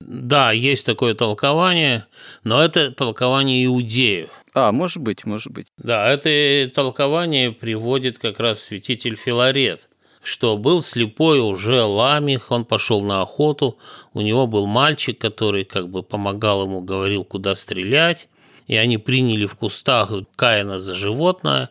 Да, 0.00 0.50
есть 0.50 0.86
такое 0.86 1.14
толкование, 1.14 2.06
но 2.42 2.62
это 2.62 2.90
толкование 2.90 3.66
иудеев. 3.66 4.30
А, 4.54 4.72
может 4.72 4.98
быть, 4.98 5.26
может 5.26 5.52
быть. 5.52 5.66
Да, 5.76 6.08
это 6.08 6.70
толкование 6.74 7.52
приводит 7.52 8.18
как 8.18 8.40
раз 8.40 8.62
святитель 8.62 9.16
Филарет 9.16 9.89
что 10.22 10.56
был 10.56 10.82
слепой 10.82 11.40
уже 11.40 11.82
ламих, 11.82 12.50
он 12.50 12.64
пошел 12.64 13.02
на 13.02 13.22
охоту, 13.22 13.78
у 14.12 14.20
него 14.20 14.46
был 14.46 14.66
мальчик, 14.66 15.18
который 15.18 15.64
как 15.64 15.88
бы 15.88 16.02
помогал 16.02 16.64
ему, 16.64 16.82
говорил, 16.82 17.24
куда 17.24 17.54
стрелять, 17.54 18.28
и 18.66 18.76
они 18.76 18.98
приняли 18.98 19.46
в 19.46 19.54
кустах 19.54 20.12
Каина 20.36 20.78
за 20.78 20.94
животное, 20.94 21.70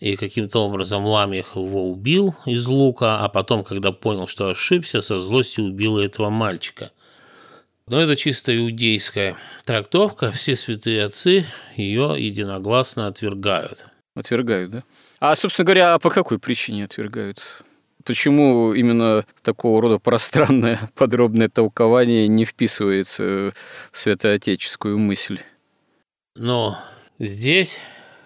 и 0.00 0.16
каким-то 0.16 0.58
образом 0.58 1.06
Ламих 1.06 1.56
его 1.56 1.90
убил 1.90 2.34
из 2.44 2.66
лука, 2.66 3.20
а 3.20 3.28
потом, 3.28 3.64
когда 3.64 3.92
понял, 3.92 4.26
что 4.26 4.48
ошибся, 4.48 5.00
со 5.00 5.18
злостью 5.18 5.64
убил 5.64 5.98
этого 5.98 6.30
мальчика. 6.30 6.90
Но 7.86 8.00
это 8.00 8.16
чисто 8.16 8.56
иудейская 8.56 9.36
трактовка, 9.64 10.32
все 10.32 10.56
святые 10.56 11.04
отцы 11.04 11.46
ее 11.76 12.16
единогласно 12.18 13.06
отвергают. 13.06 13.86
Отвергают, 14.14 14.70
да? 14.70 14.84
А, 15.20 15.36
собственно 15.36 15.66
говоря, 15.66 15.94
а 15.94 15.98
по 15.98 16.10
какой 16.10 16.38
причине 16.38 16.84
отвергают? 16.84 17.42
Почему 18.04 18.74
именно 18.74 19.24
такого 19.42 19.80
рода 19.80 19.98
пространное 19.98 20.90
подробное 20.94 21.48
толкование 21.48 22.28
не 22.28 22.44
вписывается 22.44 23.54
в 23.92 23.98
святоотеческую 23.98 24.98
мысль? 24.98 25.38
Но 26.36 26.78
здесь 27.18 27.78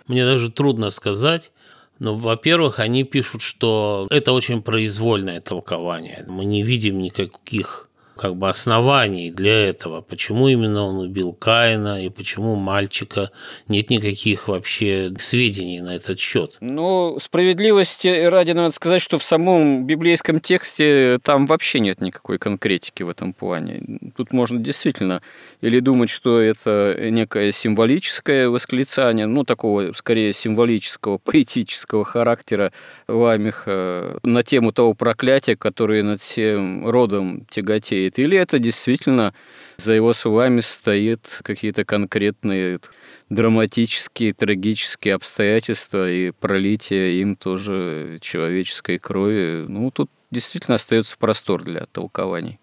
мне 0.09 0.25
даже 0.25 0.51
трудно 0.51 0.91
сказать, 0.91 1.53
но, 1.99 2.17
во-первых, 2.17 2.79
они 2.79 3.05
пишут, 3.05 3.43
что 3.43 4.07
это 4.11 4.33
очень 4.33 4.63
произвольное 4.63 5.41
толкование. 5.41 6.25
Мы 6.27 6.45
не 6.45 6.63
видим 6.63 6.99
никаких 6.99 7.88
как 8.19 8.37
бы 8.37 8.49
оснований 8.49 9.31
для 9.31 9.69
этого. 9.69 10.03
Почему 10.03 10.49
именно 10.49 10.85
он 10.85 10.97
убил 10.99 11.33
Каина 11.33 12.05
и 12.05 12.11
почему 12.11 12.57
мальчика? 12.57 13.31
Нет 13.69 13.89
никаких 13.91 14.49
вообще 14.49 15.13
сведений 15.19 15.81
на 15.81 15.95
этот 15.95 16.19
счет. 16.19 16.57
Ну, 16.61 17.19
справедливости 17.21 18.09
ради 18.27 18.53
надо 18.53 18.75
сказать, 18.75 19.01
что 19.01 19.19
в 19.19 19.23
самом 19.23 19.87
библейском 19.87 20.41
тексте 20.41 21.19
там 21.23 21.47
вообще 21.47 21.81
нет 21.81 22.01
никакой 22.01 22.39
конкретики 22.39 23.03
в 23.03 23.09
этом 23.09 23.33
плане. 23.33 23.83
Тут 24.17 24.33
можно 24.33 24.59
действительно 24.59 25.23
или 25.61 25.81
думать, 25.81 26.11
что 26.11 26.41
это 26.41 26.97
некое 27.11 27.53
символическое 27.53 28.49
восклицание, 28.49 29.27
ну, 29.27 29.45
такого 29.45 29.93
скорее 29.93 30.33
символического, 30.33 31.19
поэтического 31.25 32.05
характера 32.05 32.73
Ламиха 33.07 34.19
на 34.25 34.43
тему 34.43 34.73
того 34.73 34.95
проклятия, 34.95 35.57
которое 35.57 36.03
над 36.03 36.21
всем 36.21 36.89
родом 36.89 37.47
тяготеет 37.49 38.08
стоит, 38.09 38.19
или 38.19 38.39
это 38.39 38.59
действительно 38.59 39.35
за 39.77 39.93
его 39.93 40.13
словами 40.13 40.61
стоит 40.61 41.41
какие-то 41.43 41.85
конкретные 41.85 42.81
драматические, 43.29 44.33
трагические 44.33 45.15
обстоятельства 45.15 46.11
и 46.11 46.31
пролитие 46.31 47.21
им 47.21 47.37
тоже 47.37 48.19
человеческой 48.21 48.99
крови. 48.99 49.67
Ну, 49.69 49.91
тут 49.91 50.11
действительно 50.31 50.77
остается 50.77 51.17
простор 51.19 51.63
для 51.63 51.87
толкований. 51.87 52.59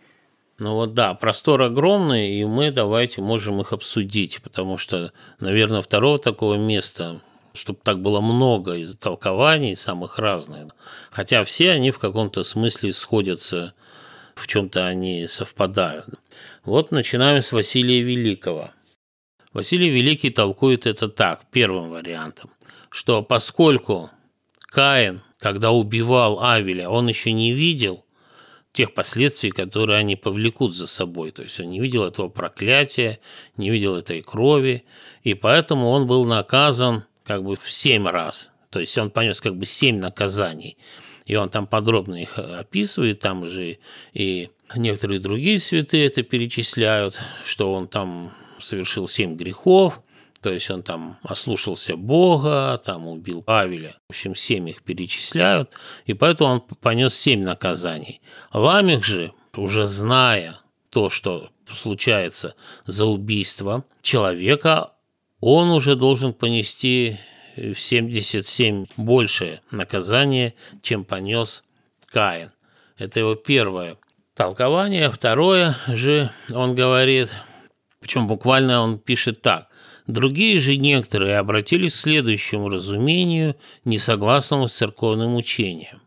Ну 0.57 0.73
вот 0.73 0.93
да, 0.93 1.13
простор 1.13 1.61
огромный, 1.63 2.39
и 2.39 2.45
мы 2.45 2.71
давайте 2.71 3.21
можем 3.21 3.59
их 3.59 3.73
обсудить, 3.73 4.41
потому 4.41 4.77
что, 4.77 5.11
наверное, 5.39 5.81
второго 5.81 6.17
такого 6.17 6.55
места, 6.55 7.19
чтобы 7.53 7.79
так 7.83 8.01
было 8.01 8.21
много 8.21 8.75
из 8.75 8.95
толкований 8.95 9.75
самых 9.75 10.17
разных, 10.17 10.73
хотя 11.11 11.43
все 11.43 11.71
они 11.71 11.91
в 11.91 11.99
каком-то 11.99 12.43
смысле 12.43 12.93
сходятся 12.93 13.73
в 14.35 14.47
чем-то 14.47 14.85
они 14.85 15.27
совпадают. 15.27 16.07
Вот 16.63 16.91
начинаем 16.91 17.41
с 17.41 17.51
Василия 17.51 18.01
Великого. 18.01 18.71
Василий 19.53 19.89
Великий 19.89 20.29
толкует 20.29 20.85
это 20.85 21.07
так, 21.07 21.45
первым 21.49 21.89
вариантом, 21.89 22.51
что 22.89 23.23
поскольку 23.23 24.11
Каин, 24.67 25.21
когда 25.39 25.71
убивал 25.71 26.43
Авеля, 26.43 26.89
он 26.89 27.07
еще 27.07 27.31
не 27.31 27.53
видел 27.53 28.05
тех 28.73 28.93
последствий, 28.93 29.51
которые 29.51 29.97
они 29.97 30.17
повлекут 30.17 30.75
за 30.75 30.87
собой. 30.87 31.31
То 31.31 31.43
есть 31.43 31.59
он 31.61 31.69
не 31.69 31.79
видел 31.79 32.03
этого 32.03 32.27
проклятия, 32.27 33.19
не 33.55 33.69
видел 33.69 33.95
этой 33.95 34.21
крови, 34.21 34.83
и 35.23 35.33
поэтому 35.33 35.87
он 35.87 36.07
был 36.07 36.25
наказан 36.25 37.05
как 37.23 37.43
бы 37.43 37.55
в 37.55 37.71
семь 37.71 38.05
раз. 38.05 38.49
То 38.69 38.81
есть 38.81 38.97
он 38.97 39.09
понес 39.09 39.39
как 39.39 39.55
бы 39.55 39.65
семь 39.65 39.99
наказаний 39.99 40.77
и 41.25 41.35
он 41.35 41.49
там 41.49 41.67
подробно 41.67 42.21
их 42.21 42.37
описывает, 42.37 43.19
там 43.19 43.45
же 43.45 43.79
и 44.13 44.49
некоторые 44.75 45.19
другие 45.19 45.59
святые 45.59 46.05
это 46.05 46.23
перечисляют, 46.23 47.19
что 47.43 47.73
он 47.73 47.87
там 47.87 48.33
совершил 48.59 49.07
семь 49.07 49.35
грехов, 49.35 50.01
то 50.41 50.51
есть 50.51 50.69
он 50.69 50.83
там 50.83 51.17
ослушался 51.23 51.95
Бога, 51.95 52.79
там 52.85 53.07
убил 53.07 53.43
Авеля. 53.47 53.97
В 54.07 54.11
общем, 54.11 54.35
семь 54.35 54.69
их 54.69 54.83
перечисляют, 54.83 55.71
и 56.05 56.13
поэтому 56.13 56.51
он 56.51 56.61
понес 56.61 57.15
семь 57.15 57.43
наказаний. 57.43 58.21
Ламих 58.53 59.03
же, 59.03 59.33
уже 59.55 59.85
зная 59.85 60.59
то, 60.89 61.09
что 61.09 61.49
случается 61.71 62.55
за 62.85 63.05
убийство 63.05 63.85
человека, 64.01 64.91
он 65.39 65.71
уже 65.71 65.95
должен 65.95 66.33
понести 66.33 67.17
в 67.55 67.75
77 67.75 68.85
большее 68.97 69.61
наказание, 69.71 70.53
чем 70.81 71.05
понес 71.05 71.63
Каин. 72.07 72.51
Это 72.97 73.19
его 73.19 73.35
первое 73.35 73.97
толкование. 74.33 75.09
Второе 75.11 75.77
же 75.87 76.31
он 76.53 76.75
говорит, 76.75 77.33
причем 77.99 78.27
буквально 78.27 78.81
он 78.81 78.99
пишет 78.99 79.41
так. 79.41 79.67
Другие 80.07 80.59
же 80.59 80.77
некоторые 80.77 81.39
обратились 81.39 81.93
к 81.93 82.01
следующему 82.01 82.69
разумению, 82.69 83.55
несогласному 83.85 84.67
с 84.67 84.73
церковным 84.73 85.35
учением. 85.35 86.01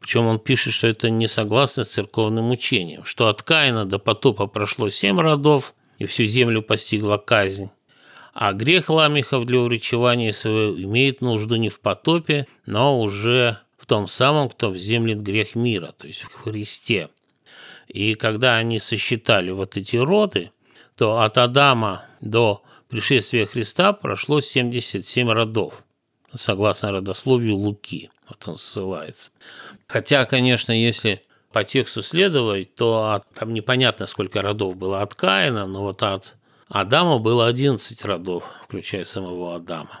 Причем 0.00 0.26
он 0.26 0.38
пишет, 0.38 0.74
что 0.74 0.86
это 0.86 1.10
не 1.10 1.26
согласно 1.26 1.84
с 1.84 1.88
церковным 1.88 2.50
учением, 2.50 3.04
что 3.04 3.28
от 3.28 3.42
Каина 3.42 3.84
до 3.84 3.98
потопа 3.98 4.46
прошло 4.46 4.90
семь 4.90 5.18
родов, 5.18 5.74
и 5.98 6.04
всю 6.04 6.24
землю 6.26 6.62
постигла 6.62 7.16
казнь, 7.16 7.70
а 8.40 8.52
грех 8.52 8.88
ламихов 8.88 9.46
для 9.46 9.58
уречевания 9.58 10.32
своего 10.32 10.80
имеет 10.80 11.22
нужду 11.22 11.56
не 11.56 11.70
в 11.70 11.80
потопе, 11.80 12.46
но 12.66 13.00
уже 13.00 13.58
в 13.76 13.84
том 13.84 14.06
самом, 14.06 14.48
кто 14.48 14.70
вземлет 14.70 15.20
грех 15.20 15.56
мира, 15.56 15.92
то 15.98 16.06
есть 16.06 16.22
в 16.22 16.32
Христе. 16.34 17.08
И 17.88 18.14
когда 18.14 18.54
они 18.54 18.78
сосчитали 18.78 19.50
вот 19.50 19.76
эти 19.76 19.96
роды, 19.96 20.52
то 20.96 21.20
от 21.20 21.36
Адама 21.36 22.04
до 22.20 22.62
пришествия 22.88 23.44
Христа 23.44 23.92
прошло 23.92 24.40
77 24.40 25.28
родов, 25.28 25.82
согласно 26.32 26.92
родословию 26.92 27.56
Луки. 27.56 28.08
Вот 28.28 28.46
он 28.46 28.56
ссылается. 28.56 29.32
Хотя, 29.88 30.24
конечно, 30.26 30.70
если 30.70 31.22
по 31.52 31.64
тексту 31.64 32.02
следовать, 32.02 32.76
то 32.76 33.14
от, 33.14 33.28
там 33.34 33.52
непонятно, 33.52 34.06
сколько 34.06 34.42
родов 34.42 34.76
было 34.76 35.02
от 35.02 35.16
Каина, 35.16 35.66
но 35.66 35.82
вот 35.82 36.04
от 36.04 36.36
Адама 36.68 37.18
было 37.18 37.46
11 37.46 38.04
родов, 38.04 38.44
включая 38.64 39.04
самого 39.04 39.56
Адама. 39.56 40.00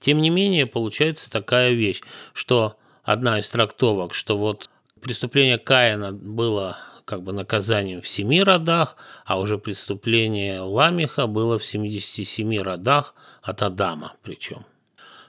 Тем 0.00 0.20
не 0.20 0.30
менее, 0.30 0.66
получается 0.66 1.30
такая 1.30 1.72
вещь, 1.72 2.02
что 2.32 2.76
одна 3.02 3.38
из 3.38 3.50
трактовок, 3.50 4.14
что 4.14 4.38
вот 4.38 4.70
преступление 5.00 5.58
Каина 5.58 6.12
было 6.12 6.78
как 7.04 7.22
бы 7.22 7.32
наказанием 7.32 8.00
в 8.00 8.08
семи 8.08 8.42
родах, 8.42 8.96
а 9.26 9.38
уже 9.38 9.58
преступление 9.58 10.60
Ламиха 10.60 11.26
было 11.26 11.58
в 11.58 11.64
77 11.64 12.62
родах 12.62 13.14
от 13.42 13.62
Адама 13.62 14.14
причем. 14.22 14.64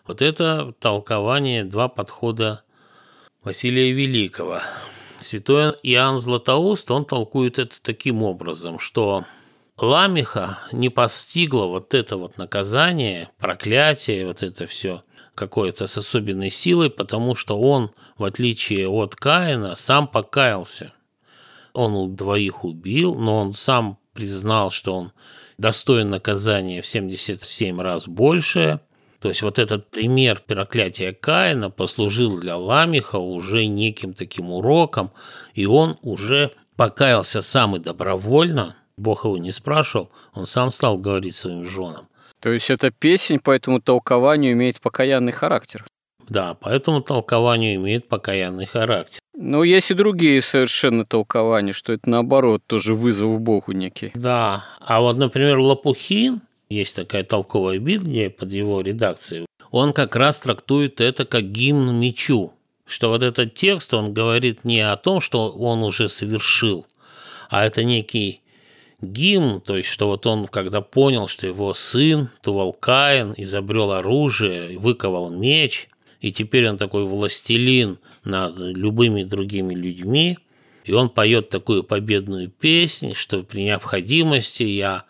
Вот 0.07 0.21
это 0.21 0.73
толкование, 0.79 1.65
два 1.65 1.89
подхода 1.89 2.63
Василия 3.43 3.91
Великого. 3.91 4.61
Святой 5.19 5.71
Иоанн 5.83 6.19
Златоуст, 6.19 6.89
он 6.91 7.05
толкует 7.05 7.59
это 7.59 7.75
таким 7.81 8.23
образом, 8.23 8.79
что 8.79 9.25
Ламиха 9.77 10.59
не 10.71 10.88
постигло 10.88 11.65
вот 11.65 11.93
это 11.93 12.15
вот 12.15 12.38
наказание, 12.38 13.29
проклятие, 13.39 14.25
вот 14.25 14.41
это 14.41 14.67
все 14.67 15.03
какое-то 15.35 15.88
с 15.88 15.97
особенной 15.97 16.49
силой, 16.49 16.89
потому 16.89 17.35
что 17.35 17.59
он, 17.59 17.91
в 18.17 18.23
отличие 18.23 18.88
от 18.88 19.17
Каина, 19.17 19.75
сам 19.75 20.07
покаялся. 20.07 20.93
Он 21.73 22.15
двоих 22.15 22.63
убил, 22.63 23.15
но 23.15 23.39
он 23.39 23.53
сам 23.53 23.97
признал, 24.13 24.71
что 24.71 24.95
он 24.95 25.11
достоин 25.57 26.09
наказания 26.09 26.81
в 26.81 26.88
77 26.88 27.81
раз 27.81 28.07
больше. 28.07 28.79
То 29.19 29.27
есть 29.27 29.41
вот 29.41 29.59
этот 29.59 29.91
пример 29.91 30.41
проклятия 30.47 31.11
Каина 31.11 31.69
послужил 31.69 32.39
для 32.39 32.55
Ламиха 32.55 33.17
уже 33.17 33.65
неким 33.65 34.13
таким 34.13 34.51
уроком, 34.51 35.11
и 35.53 35.65
он 35.65 35.97
уже 36.01 36.51
покаялся 36.77 37.41
сам 37.41 37.75
и 37.75 37.79
добровольно– 37.79 38.77
Бог 38.97 39.25
его 39.25 39.38
не 39.38 39.51
спрашивал, 39.51 40.10
он 40.34 40.45
сам 40.45 40.71
стал 40.71 40.97
говорить 40.97 41.36
своим 41.36 41.65
женам. 41.65 42.08
То 42.39 42.51
есть 42.51 42.69
эта 42.69 42.91
песень 42.91 43.39
по 43.39 43.51
этому 43.51 43.81
толкованию 43.81 44.53
имеет 44.53 44.79
покаянный 44.79 45.31
характер? 45.31 45.86
Да, 46.29 46.53
по 46.55 46.69
этому 46.69 47.01
толкованию 47.01 47.75
имеет 47.75 48.08
покаянный 48.08 48.65
характер. 48.65 49.19
Но 49.38 49.63
есть 49.63 49.91
и 49.91 49.93
другие 49.93 50.41
совершенно 50.41 51.05
толкования, 51.05 51.73
что 51.73 51.93
это 51.93 52.10
наоборот 52.10 52.63
тоже 52.65 52.93
вызов 52.93 53.39
Богу 53.41 53.73
некий. 53.73 54.12
Да, 54.15 54.65
а 54.79 55.01
вот, 55.01 55.17
например, 55.17 55.60
Лопухин, 55.60 56.41
есть 56.69 56.95
такая 56.95 57.23
толковая 57.23 57.79
Библия 57.79 58.29
под 58.29 58.51
его 58.53 58.81
редакцией, 58.81 59.45
он 59.71 59.91
как 59.93 60.15
раз 60.15 60.39
трактует 60.39 61.01
это 61.01 61.25
как 61.25 61.51
гимн 61.51 61.99
мечу. 61.99 62.53
что 62.88 63.10
вот 63.10 63.23
этот 63.23 63.55
текст, 63.55 63.93
он 63.93 64.13
говорит 64.13 64.63
не 64.63 64.79
о 64.79 64.95
том, 64.95 65.19
что 65.19 65.51
он 65.51 65.84
уже 65.84 66.08
совершил, 66.08 66.86
а 67.49 67.65
это 67.65 67.84
некий 67.84 68.41
гимн, 69.11 69.61
то 69.61 69.77
есть, 69.77 69.89
что 69.89 70.07
вот 70.07 70.25
он, 70.27 70.47
когда 70.47 70.81
понял, 70.81 71.27
что 71.27 71.47
его 71.47 71.73
сын, 71.73 72.29
Тувалкаин, 72.41 73.33
изобрел 73.37 73.91
оружие, 73.91 74.77
выковал 74.77 75.29
меч, 75.29 75.89
и 76.21 76.31
теперь 76.31 76.69
он 76.69 76.77
такой 76.77 77.05
властелин 77.05 77.99
над 78.23 78.57
любыми 78.57 79.23
другими 79.23 79.73
людьми, 79.73 80.37
и 80.83 80.91
он 80.91 81.09
поет 81.09 81.49
такую 81.49 81.83
победную 81.83 82.49
песнь, 82.49 83.13
что 83.13 83.43
при 83.43 83.63
необходимости 83.63 84.63
я 84.63 85.05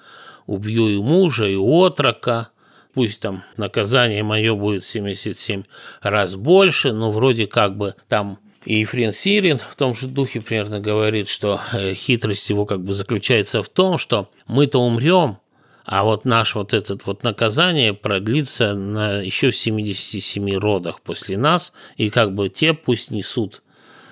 убью 0.45 0.87
и 0.87 0.97
мужа, 0.97 1.47
и 1.47 1.55
отрока, 1.55 2.49
пусть 2.93 3.19
там 3.19 3.43
наказание 3.57 4.23
мое 4.23 4.55
будет 4.55 4.83
77 4.83 5.63
раз 6.01 6.35
больше, 6.35 6.93
но 6.93 7.11
вроде 7.11 7.45
как 7.45 7.77
бы 7.77 7.95
там 8.07 8.39
и 8.65 8.79
Ефрен 8.79 9.11
Сирин 9.11 9.59
в 9.59 9.75
том 9.75 9.93
же 9.93 10.07
духе 10.07 10.41
примерно 10.41 10.79
говорит, 10.79 11.29
что 11.29 11.61
э, 11.71 11.93
хитрость 11.93 12.49
его 12.49 12.65
как 12.65 12.81
бы 12.81 12.93
заключается 12.93 13.61
в 13.61 13.69
том, 13.69 13.97
что 13.97 14.29
мы-то 14.47 14.79
умрем, 14.79 15.37
а 15.85 16.03
вот 16.03 16.25
наш 16.25 16.55
вот 16.55 16.73
этот 16.73 17.05
вот 17.05 17.23
наказание 17.23 17.93
продлится 17.93 18.73
на 18.73 19.21
еще 19.21 19.51
в 19.51 19.55
77 19.55 20.57
родах 20.57 21.01
после 21.01 21.37
нас, 21.37 21.73
и 21.95 22.09
как 22.09 22.33
бы 22.33 22.49
те 22.49 22.73
пусть 22.73 23.11
несут 23.11 23.61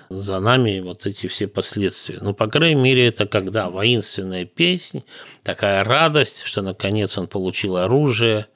за 0.08 0.38
нами 0.38 0.78
вот 0.80 1.06
эти 1.06 1.26
все 1.26 1.48
последствия. 1.48 2.18
Ну, 2.20 2.32
по 2.32 2.46
крайней 2.46 2.80
мере, 2.80 3.06
это 3.06 3.26
когда 3.26 3.70
воинственная 3.70 4.44
песня, 4.44 5.02
такая 5.42 5.82
радость, 5.82 6.42
что 6.44 6.62
наконец 6.62 7.18
он 7.18 7.26
получил 7.26 7.76
оружие, 7.76 8.46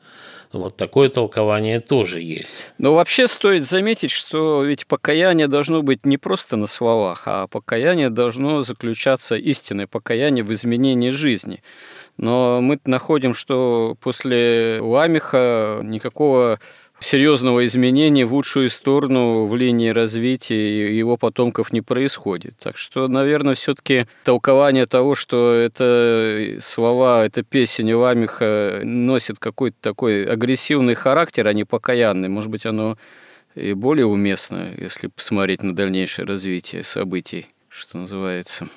вот 0.52 0.76
такое 0.76 1.08
толкование 1.11 1.80
тоже 1.80 2.20
есть. 2.20 2.72
Но 2.78 2.94
вообще 2.94 3.28
стоит 3.28 3.64
заметить, 3.64 4.11
что 4.11 4.64
ведь 4.64 4.87
покаяние 4.87 5.46
должно 5.46 5.82
быть 5.82 6.06
не 6.06 6.16
просто 6.16 6.56
на 6.56 6.66
словах, 6.66 7.22
а 7.26 7.46
покаяние 7.46 8.08
должно 8.08 8.62
заключаться, 8.62 9.37
истинное 9.37 9.87
покаяние 9.87 10.44
в 10.44 10.52
изменении 10.52 11.11
жизни. 11.11 11.62
Но 12.16 12.61
мы 12.61 12.80
находим, 12.84 13.34
что 13.34 13.96
после 14.00 14.80
Ламиха 14.80 15.80
никакого 15.82 16.61
серьезного 17.00 17.64
изменения 17.64 18.24
в 18.24 18.34
лучшую 18.34 18.70
сторону 18.70 19.44
в 19.44 19.54
линии 19.54 19.90
развития 19.90 20.96
его 20.96 21.16
потомков 21.16 21.72
не 21.72 21.80
происходит. 21.80 22.56
Так 22.58 22.76
что, 22.76 23.08
наверное, 23.08 23.54
все-таки 23.54 24.06
толкование 24.24 24.87
того, 24.87 25.14
что 25.14 25.52
это 25.52 26.56
слова, 26.61 27.24
эта 27.24 27.42
песня 27.42 27.96
Ламиха 27.96 28.80
носит 28.82 29.38
какой-то 29.38 29.76
такой 29.80 30.24
агрессивный 30.24 30.94
характер, 30.94 31.46
а 31.48 31.52
не 31.52 31.64
покаянный, 31.64 32.28
может 32.28 32.50
быть, 32.50 32.66
оно 32.66 32.96
и 33.54 33.72
более 33.72 34.06
уместно, 34.06 34.72
если 34.76 35.08
посмотреть 35.08 35.62
на 35.62 35.74
дальнейшее 35.74 36.26
развитие 36.26 36.84
событий, 36.84 37.46
что 37.68 37.98
называется. 37.98 38.68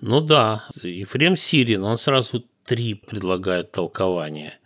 Ну 0.00 0.20
да, 0.20 0.64
Ефрем 0.82 1.36
Сирин, 1.36 1.82
он 1.82 1.96
сразу 1.96 2.44
три 2.64 2.94
предлагает 2.94 3.72
толкования– 3.72 4.58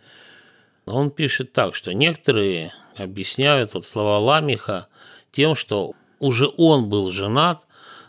он 0.91 1.11
пишет 1.11 1.53
так, 1.53 1.75
что 1.75 1.93
некоторые 1.93 2.73
объясняют 2.95 3.73
вот 3.73 3.85
слова 3.85 4.19
Ламиха 4.19 4.87
тем, 5.31 5.55
что 5.55 5.93
уже 6.19 6.49
он 6.57 6.89
был 6.89 7.09
женат 7.09 7.65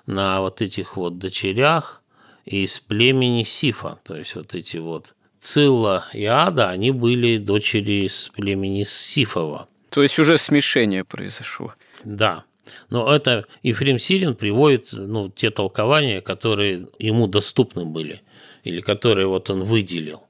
на 0.07 0.41
вот 0.41 0.63
этих 0.63 0.97
вот 0.97 1.19
дочерях 1.19 2.03
из 2.45 2.81
племени 2.81 3.45
Сифа, 3.45 3.99
то 4.05 4.17
есть 4.17 4.35
вот 4.35 4.55
эти 4.55 4.77
вот 4.77 5.15
Цилла 5.41 6.07
и 6.13 6.25
Ада, 6.25 6.71
они 6.71 6.91
были 6.91 7.39
дочери 7.39 8.07
из 8.07 8.31
племени 8.35 8.85
Сифова. 8.85 9.69
То 9.91 10.03
есть 10.03 10.19
уже 10.19 10.37
смешение 10.37 11.05
произошло. 11.05 11.75
Да. 12.05 12.45
Но 12.91 13.13
это 13.13 13.45
Ефрем 13.63 13.99
Сирин 13.99 14.35
приводит 14.37 14.89
ну, 14.93 15.29
те 15.29 15.51
толкования, 15.51 16.21
которые 16.21 16.89
ему 16.99 17.27
доступны 17.27 17.85
были, 17.85 18.23
или 18.63 18.81
которые 18.81 19.27
вот 19.27 19.51
он 19.51 19.65
выделил. 19.65 20.23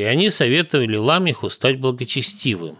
И 0.00 0.02
они 0.02 0.30
советовали 0.30 0.96
Ламиху 0.96 1.50
стать 1.50 1.78
благочестивым, 1.78 2.78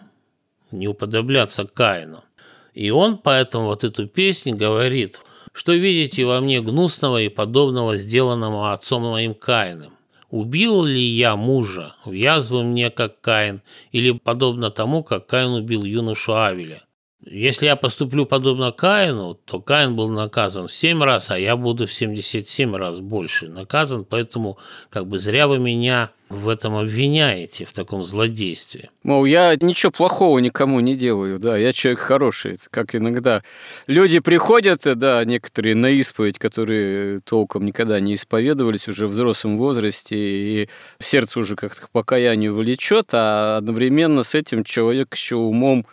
не 0.70 0.88
уподобляться 0.88 1.66
Каину. 1.66 2.24
И 2.72 2.88
он 2.90 3.18
поэтому 3.18 3.66
вот 3.66 3.84
эту 3.84 4.06
песню 4.08 4.56
говорит, 4.56 5.20
что 5.52 5.74
видите 5.74 6.24
во 6.24 6.40
мне 6.40 6.62
гнусного 6.62 7.20
и 7.20 7.28
подобного 7.28 7.98
сделанного 7.98 8.72
отцом 8.72 9.02
моим 9.02 9.34
Каином. 9.34 9.92
Убил 10.30 10.82
ли 10.82 11.02
я 11.02 11.36
мужа, 11.36 11.94
в 12.06 12.12
язву 12.12 12.62
мне, 12.62 12.88
как 12.88 13.20
Каин, 13.20 13.60
или 13.92 14.12
подобно 14.12 14.70
тому, 14.70 15.04
как 15.04 15.26
Каин 15.26 15.50
убил 15.50 15.84
юношу 15.84 16.32
Авеля? 16.32 16.84
Если 17.26 17.66
я 17.66 17.76
поступлю 17.76 18.24
подобно 18.24 18.72
Каину, 18.72 19.34
то 19.44 19.60
Каин 19.60 19.94
был 19.94 20.08
наказан 20.08 20.68
в 20.68 20.72
7 20.72 21.02
раз, 21.02 21.30
а 21.30 21.38
я 21.38 21.54
буду 21.54 21.86
в 21.86 21.92
77 21.92 22.74
раз 22.74 23.00
больше 23.00 23.48
наказан, 23.48 24.06
поэтому 24.06 24.56
как 24.88 25.06
бы 25.06 25.18
зря 25.18 25.46
вы 25.46 25.58
меня 25.58 26.12
в 26.30 26.48
этом 26.48 26.76
обвиняете, 26.76 27.66
в 27.66 27.74
таком 27.74 28.04
злодействе. 28.04 28.88
Мол, 29.02 29.26
я 29.26 29.54
ничего 29.60 29.92
плохого 29.92 30.38
никому 30.38 30.80
не 30.80 30.96
делаю, 30.96 31.38
да, 31.38 31.58
я 31.58 31.72
человек 31.74 31.98
хороший. 32.00 32.58
Как 32.70 32.94
иногда 32.94 33.42
люди 33.86 34.20
приходят, 34.20 34.80
да, 34.84 35.22
некоторые 35.24 35.74
на 35.74 35.90
исповедь, 35.90 36.38
которые 36.38 37.18
толком 37.18 37.66
никогда 37.66 38.00
не 38.00 38.14
исповедовались 38.14 38.88
уже 38.88 39.06
в 39.06 39.10
взрослом 39.10 39.58
возрасте, 39.58 40.16
и 40.16 40.68
сердце 41.00 41.40
уже 41.40 41.56
как-то 41.56 41.82
к 41.82 41.90
покаянию 41.90 42.54
влечет, 42.54 43.08
а 43.12 43.58
одновременно 43.58 44.22
с 44.22 44.34
этим 44.34 44.64
человек 44.64 45.14
еще 45.14 45.36
умом 45.36 45.84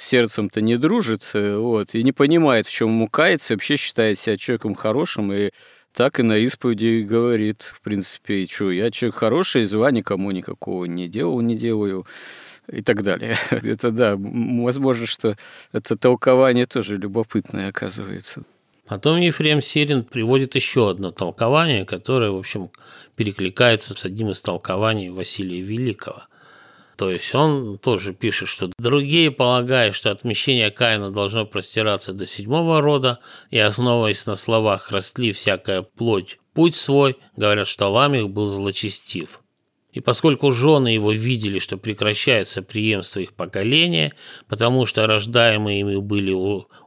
сердцем-то 0.00 0.60
не 0.60 0.76
дружит, 0.76 1.30
э, 1.34 1.56
вот, 1.56 1.94
и 1.94 2.02
не 2.02 2.12
понимает, 2.12 2.66
в 2.66 2.72
чем 2.72 2.88
ему 2.88 3.08
кается, 3.08 3.54
вообще 3.54 3.76
считает 3.76 4.18
себя 4.18 4.36
человеком 4.36 4.74
хорошим, 4.74 5.32
и 5.32 5.50
так 5.92 6.20
и 6.20 6.22
на 6.22 6.38
исповеди 6.38 7.02
говорит, 7.02 7.62
в 7.62 7.80
принципе, 7.82 8.42
и 8.42 8.50
что, 8.50 8.70
я 8.70 8.90
человек 8.90 9.16
хороший, 9.16 9.64
зла 9.64 9.90
никому 9.90 10.30
никакого 10.30 10.84
не 10.84 11.08
делал, 11.08 11.40
не 11.40 11.56
делаю, 11.56 12.06
и 12.70 12.82
так 12.82 13.02
далее. 13.02 13.36
Это 13.50 13.90
да, 13.90 14.16
возможно, 14.16 15.06
что 15.06 15.36
это 15.72 15.96
толкование 15.96 16.66
тоже 16.66 16.96
любопытное 16.96 17.68
оказывается. 17.68 18.44
Потом 18.86 19.18
Ефрем 19.18 19.60
Сирин 19.60 20.04
приводит 20.04 20.56
еще 20.56 20.90
одно 20.90 21.10
толкование, 21.10 21.84
которое, 21.84 22.30
в 22.30 22.36
общем, 22.36 22.70
перекликается 23.14 23.94
с 23.94 24.04
одним 24.04 24.30
из 24.30 24.40
толкований 24.40 25.10
Василия 25.10 25.60
Великого. 25.60 26.22
То 27.00 27.10
есть 27.10 27.34
он 27.34 27.78
тоже 27.78 28.12
пишет, 28.12 28.48
что 28.48 28.70
другие 28.78 29.30
полагают, 29.30 29.94
что 29.94 30.10
отмещение 30.10 30.70
Каина 30.70 31.10
должно 31.10 31.46
простираться 31.46 32.12
до 32.12 32.26
седьмого 32.26 32.82
рода, 32.82 33.20
и 33.48 33.58
основываясь 33.58 34.26
на 34.26 34.36
словах 34.36 34.90
«растли 34.90 35.32
всякая 35.32 35.80
плоть, 35.80 36.38
путь 36.52 36.76
свой», 36.76 37.16
говорят, 37.38 37.68
что 37.68 37.90
Ламих 37.90 38.28
был 38.28 38.48
злочестив. 38.48 39.40
И 39.94 40.00
поскольку 40.00 40.52
жены 40.52 40.88
его 40.88 41.10
видели, 41.10 41.58
что 41.58 41.78
прекращается 41.78 42.60
преемство 42.60 43.20
их 43.20 43.32
поколения, 43.32 44.12
потому 44.46 44.84
что 44.84 45.06
рождаемые 45.06 45.80
ими 45.80 45.96
были 45.96 46.32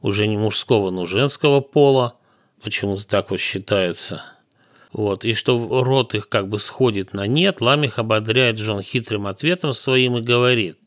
уже 0.03 0.27
не 0.27 0.37
мужского, 0.37 0.91
но 0.91 1.07
женского 1.07 1.59
пола, 1.59 2.19
почему-то 2.61 3.07
так 3.07 3.31
вот 3.31 3.39
считается– 3.39 4.23
вот, 4.93 5.25
и 5.25 5.33
что 5.33 5.83
рот 5.83 6.13
их 6.13 6.29
как 6.29 6.47
бы 6.47 6.59
сходит 6.59 7.13
на 7.13 7.25
нет, 7.25 7.61
Ламих 7.61 7.97
ободряет 7.97 8.57
Джон 8.57 8.83
хитрым 8.83 9.25
ответом 9.25 9.73
своим 9.73 10.17
и 10.17 10.21
говорит, 10.21 10.77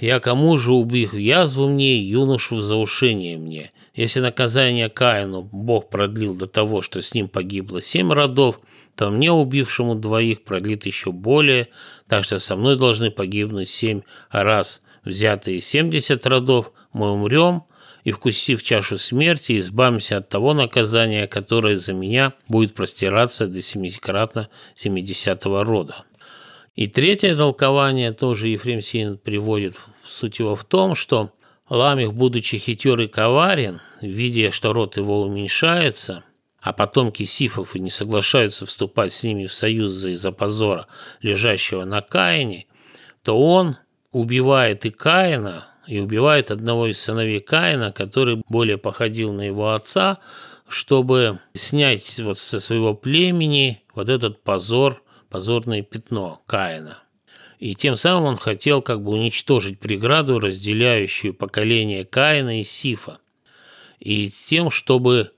«Я 0.00 0.20
кому 0.20 0.56
же 0.56 0.72
убих 0.72 1.14
язву 1.14 1.68
мне, 1.68 1.98
юношу 1.98 2.56
в 2.56 2.62
заушение 2.62 3.36
мне? 3.36 3.72
Если 3.94 4.20
наказание 4.20 4.88
Каину 4.88 5.42
Бог 5.42 5.90
продлил 5.90 6.34
до 6.34 6.46
того, 6.46 6.80
что 6.80 7.02
с 7.02 7.14
ним 7.14 7.28
погибло 7.28 7.82
семь 7.82 8.12
родов, 8.12 8.60
то 8.94 9.10
мне, 9.10 9.32
убившему 9.32 9.96
двоих, 9.96 10.44
продлит 10.44 10.86
еще 10.86 11.12
более, 11.12 11.68
так 12.08 12.24
что 12.24 12.38
со 12.38 12.56
мной 12.56 12.78
должны 12.78 13.10
погибнуть 13.10 13.68
семь, 13.68 14.02
раз 14.30 14.80
взятые 15.04 15.60
семьдесят 15.60 16.26
родов, 16.26 16.72
мы 16.92 17.10
умрем, 17.10 17.64
и, 18.04 18.10
вкусив 18.10 18.62
чашу 18.62 18.98
смерти, 18.98 19.58
избавимся 19.58 20.18
от 20.18 20.28
того 20.28 20.54
наказания, 20.54 21.26
которое 21.26 21.76
за 21.76 21.92
меня 21.92 22.32
будет 22.48 22.74
простираться 22.74 23.46
до 23.46 23.62
семикратно 23.62 24.48
семидесятого 24.74 25.64
рода. 25.64 26.04
И 26.74 26.86
третье 26.86 27.36
толкование 27.36 28.12
тоже 28.12 28.48
Ефрем 28.48 28.80
Син 28.80 29.18
приводит. 29.18 29.78
Суть 30.04 30.38
его 30.38 30.56
в 30.56 30.64
том, 30.64 30.94
что 30.94 31.32
Ламих, 31.68 32.12
будучи 32.12 32.58
хитер 32.58 33.00
и 33.00 33.06
коварен, 33.06 33.80
видя, 34.00 34.50
что 34.50 34.72
род 34.72 34.96
его 34.96 35.22
уменьшается, 35.22 36.24
а 36.60 36.72
потомки 36.72 37.24
сифов 37.24 37.76
и 37.76 37.80
не 37.80 37.90
соглашаются 37.90 38.66
вступать 38.66 39.12
с 39.12 39.22
ними 39.22 39.46
в 39.46 39.52
союз 39.52 40.04
из-за 40.04 40.32
позора, 40.32 40.86
лежащего 41.20 41.84
на 41.84 42.00
Каине, 42.00 42.66
то 43.22 43.38
он 43.38 43.76
убивает 44.10 44.86
и 44.86 44.90
Каина, 44.90 45.71
и 45.86 45.98
убивает 45.98 46.50
одного 46.50 46.86
из 46.86 47.00
сыновей 47.00 47.40
Каина, 47.40 47.92
который 47.92 48.42
более 48.48 48.78
походил 48.78 49.32
на 49.32 49.42
его 49.42 49.72
отца, 49.72 50.18
чтобы 50.68 51.40
снять 51.54 52.18
вот 52.20 52.38
со 52.38 52.60
своего 52.60 52.94
племени 52.94 53.82
вот 53.94 54.08
этот 54.08 54.42
позор, 54.42 55.02
позорное 55.28 55.82
пятно 55.82 56.40
Каина. 56.46 56.98
И 57.58 57.74
тем 57.74 57.96
самым 57.96 58.24
он 58.24 58.36
хотел 58.36 58.82
как 58.82 59.02
бы 59.02 59.12
уничтожить 59.12 59.78
преграду, 59.78 60.40
разделяющую 60.40 61.34
поколение 61.34 62.04
Каина 62.04 62.60
и 62.60 62.64
Сифа. 62.64 63.18
и 64.00 64.28
тем, 64.30 64.70
чтобы 64.70 65.30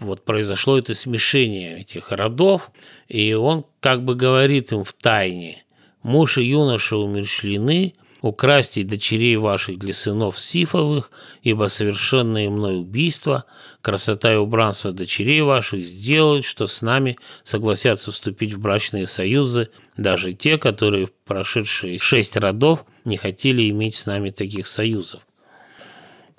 вот 0.00 0.24
произошло 0.24 0.78
это 0.78 0.94
смешение 0.94 1.80
этих 1.80 2.10
родов, 2.10 2.70
и 3.08 3.32
он 3.34 3.64
как 3.80 4.04
бы 4.04 4.14
говорит 4.14 4.72
им 4.72 4.84
в 4.84 4.92
тайне, 4.92 5.64
муж 6.02 6.38
и 6.38 6.44
юноша 6.44 6.96
умершлены, 6.96 7.94
украсьте 8.20 8.84
дочерей 8.84 9.36
ваших 9.36 9.78
для 9.78 9.94
сынов 9.94 10.38
Сифовых, 10.38 11.10
ибо 11.42 11.66
совершенное 11.68 12.50
мной 12.50 12.80
убийство, 12.80 13.44
красота 13.80 14.32
и 14.32 14.36
убранство 14.36 14.92
дочерей 14.92 15.40
ваших 15.42 15.84
сделают, 15.84 16.44
что 16.44 16.66
с 16.66 16.82
нами 16.82 17.18
согласятся 17.44 18.12
вступить 18.12 18.54
в 18.54 18.60
брачные 18.60 19.06
союзы, 19.06 19.70
даже 19.96 20.32
те, 20.32 20.58
которые 20.58 21.06
в 21.06 21.12
прошедшие 21.12 21.98
шесть 21.98 22.36
родов 22.36 22.84
не 23.04 23.16
хотели 23.16 23.68
иметь 23.70 23.94
с 23.94 24.06
нами 24.06 24.30
таких 24.30 24.68
союзов. 24.68 25.22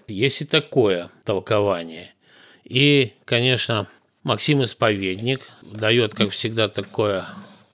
Есть 0.07 0.41
и 0.41 0.45
такое 0.45 1.11
толкование. 1.23 2.13
И, 2.63 3.13
конечно, 3.25 3.87
Максим 4.23 4.63
Исповедник 4.63 5.41
дает, 5.61 6.13
как 6.13 6.31
всегда, 6.31 6.67
такое 6.67 7.25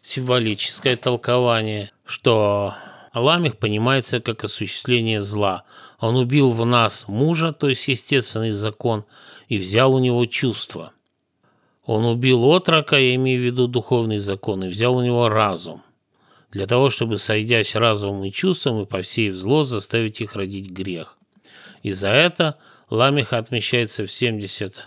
символическое 0.03 0.95
толкование, 0.95 1.91
что 2.05 2.75
Ламих 3.19 3.58
понимается 3.58 4.19
как 4.19 4.43
осуществление 4.43 5.21
зла. 5.21 5.63
Он 5.99 6.15
убил 6.17 6.51
в 6.51 6.65
нас 6.65 7.08
мужа, 7.08 7.54
то 7.54 7.69
есть 7.69 7.88
естественный 7.88 8.51
закон, 8.51 9.06
и 9.47 9.58
взял 9.58 9.93
у 9.93 9.99
него 9.99 10.25
чувства. 10.25 10.91
Он 11.86 12.06
убил 12.06 12.43
отрока, 12.45 12.97
я 12.97 13.15
имею 13.15 13.41
в 13.41 13.45
виду 13.45 13.67
духовный 13.67 14.17
закон, 14.17 14.63
и 14.63 14.67
взял 14.67 14.95
у 14.95 15.04
него 15.04 15.30
разум. 15.30 15.84
Для 16.51 16.67
того, 16.67 16.89
чтобы, 16.89 17.17
сойдясь 17.17 17.75
разумом 17.75 18.23
и 18.25 18.32
чувством, 18.32 18.82
и 18.82 18.86
по 18.86 19.01
всей 19.01 19.32
зло, 19.32 19.63
заставить 19.63 20.21
их 20.21 20.36
родить 20.36 20.69
грех. 20.71 21.17
И 21.84 21.91
за 21.91 22.10
это 22.10 22.58
Ламиха 22.89 23.38
отмечается 23.38 24.06
в 24.06 24.12
70 24.12 24.82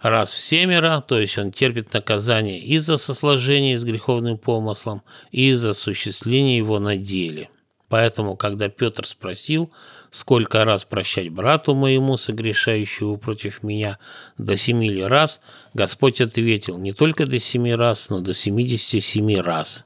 раз 0.00 0.32
в 0.32 0.40
семеро, 0.40 1.04
то 1.06 1.18
есть 1.18 1.38
он 1.38 1.52
терпит 1.52 1.92
наказание 1.92 2.58
и 2.58 2.78
за 2.78 2.96
сосложение 2.96 3.78
с 3.78 3.84
греховным 3.84 4.38
помыслом, 4.38 5.02
и 5.30 5.52
за 5.54 5.70
осуществление 5.70 6.56
его 6.56 6.78
на 6.78 6.96
деле. 6.96 7.50
Поэтому, 7.88 8.36
когда 8.36 8.68
Петр 8.68 9.06
спросил, 9.06 9.72
сколько 10.10 10.64
раз 10.64 10.84
прощать 10.84 11.30
брату 11.30 11.74
моему, 11.74 12.16
согрешающему 12.16 13.16
против 13.16 13.62
меня, 13.62 13.98
до 14.36 14.56
семи 14.56 14.90
ли 14.90 15.02
раз, 15.02 15.40
Господь 15.72 16.20
ответил, 16.20 16.78
не 16.78 16.92
только 16.92 17.26
до 17.26 17.38
семи 17.40 17.74
раз, 17.74 18.10
но 18.10 18.20
до 18.20 18.34
семидесяти 18.34 19.00
семи 19.00 19.40
раз. 19.40 19.84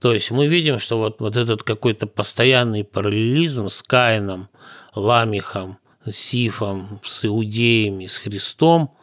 То 0.00 0.12
есть 0.12 0.30
мы 0.30 0.48
видим, 0.48 0.78
что 0.78 0.98
вот, 0.98 1.20
вот 1.20 1.34
этот 1.36 1.62
какой-то 1.62 2.06
постоянный 2.06 2.84
параллелизм 2.84 3.70
с 3.70 3.82
Каином, 3.82 4.50
Ламихом, 4.94 5.78
Сифом, 6.06 7.00
с 7.02 7.24
иудеями, 7.24 8.04
с 8.04 8.18
Христом, 8.18 8.94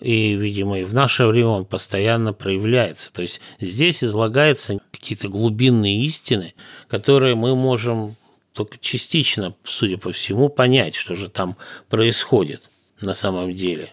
и, 0.00 0.34
видимо, 0.34 0.80
и 0.80 0.84
в 0.84 0.94
наше 0.94 1.26
время 1.26 1.48
он 1.48 1.64
постоянно 1.64 2.32
проявляется. 2.32 3.12
То 3.12 3.22
есть 3.22 3.40
здесь 3.60 4.04
излагаются 4.04 4.78
какие-то 4.90 5.28
глубинные 5.28 6.04
истины, 6.04 6.54
которые 6.88 7.34
мы 7.34 7.54
можем 7.54 8.16
только 8.52 8.78
частично, 8.78 9.54
судя 9.64 9.98
по 9.98 10.12
всему, 10.12 10.48
понять, 10.48 10.94
что 10.94 11.14
же 11.14 11.28
там 11.28 11.56
происходит 11.88 12.70
на 13.00 13.14
самом 13.14 13.54
деле. 13.54 13.90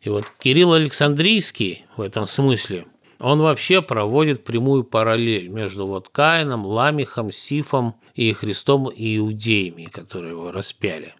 И 0.00 0.08
вот 0.08 0.24
Кирилл 0.38 0.72
Александрийский 0.72 1.84
в 1.96 2.00
этом 2.00 2.26
смысле, 2.26 2.86
он 3.18 3.40
вообще 3.40 3.82
проводит 3.82 4.44
прямую 4.44 4.84
параллель 4.84 5.48
между 5.48 5.86
вот 5.86 6.08
Каином, 6.08 6.64
Ламихом, 6.64 7.30
Сифом 7.30 7.96
и 8.14 8.32
Христом 8.32 8.88
и 8.88 9.18
иудеями, 9.18 9.84
которые 9.84 10.32
его 10.32 10.52
распяли. 10.52 11.14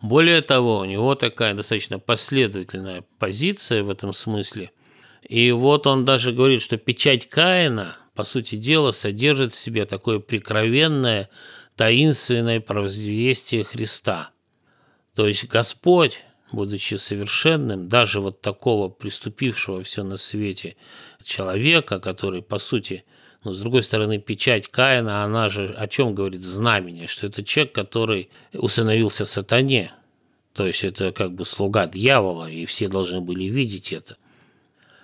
Более 0.00 0.42
того, 0.42 0.78
у 0.78 0.84
него 0.84 1.14
такая 1.16 1.54
достаточно 1.54 1.98
последовательная 1.98 3.04
позиция 3.18 3.82
в 3.82 3.90
этом 3.90 4.12
смысле. 4.12 4.70
И 5.22 5.50
вот 5.50 5.86
он 5.86 6.04
даже 6.04 6.32
говорит, 6.32 6.62
что 6.62 6.76
печать 6.76 7.28
Каина, 7.28 7.96
по 8.14 8.24
сути 8.24 8.54
дела, 8.54 8.92
содержит 8.92 9.52
в 9.52 9.58
себе 9.58 9.84
такое 9.84 10.20
прикровенное, 10.20 11.28
таинственное 11.76 12.60
провозвестие 12.60 13.64
Христа. 13.64 14.30
То 15.14 15.26
есть 15.26 15.48
Господь, 15.48 16.22
будучи 16.52 16.94
совершенным, 16.94 17.88
даже 17.88 18.20
вот 18.20 18.40
такого 18.40 18.88
приступившего 18.88 19.82
все 19.82 20.04
на 20.04 20.16
свете 20.16 20.76
человека, 21.24 21.98
который, 21.98 22.42
по 22.42 22.58
сути, 22.58 23.04
но, 23.44 23.52
с 23.52 23.60
другой 23.60 23.82
стороны, 23.82 24.18
печать 24.18 24.68
Каина, 24.68 25.24
она 25.24 25.48
же 25.48 25.68
о 25.68 25.86
чем 25.86 26.14
говорит 26.14 26.42
знамение, 26.42 27.06
что 27.06 27.26
это 27.26 27.44
человек, 27.44 27.72
который 27.72 28.30
усыновился 28.52 29.24
сатане. 29.26 29.92
То 30.54 30.66
есть 30.66 30.82
это 30.82 31.12
как 31.12 31.32
бы 31.32 31.44
слуга 31.44 31.86
дьявола, 31.86 32.50
и 32.50 32.66
все 32.66 32.88
должны 32.88 33.20
были 33.20 33.44
видеть 33.44 33.92
это. 33.92 34.16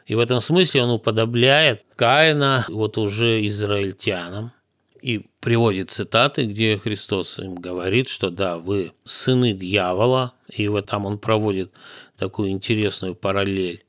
И 0.07 0.15
в 0.15 0.19
этом 0.19 0.41
смысле 0.41 0.83
он 0.83 0.91
уподобляет 0.91 1.85
Каина 1.97 2.67
вот 2.69 2.99
уже 2.99 3.47
израильтянам 3.47 4.53
и 5.01 5.27
приводит 5.41 5.91
цитаты, 5.91 6.47
где 6.47 6.77
Христос 6.77 7.39
им 7.39 7.55
говорит, 7.55 8.09
что 8.09 8.31
да, 8.31 8.59
вы 8.59 8.93
сыны 9.05 9.53
дьявола, 9.53 10.35
и 10.49 10.67
вот 10.69 10.87
там 10.87 11.07
он 11.07 11.19
проводит 11.19 11.73
такую 12.19 12.51
интересную 12.51 13.15
параллель. 13.15 13.85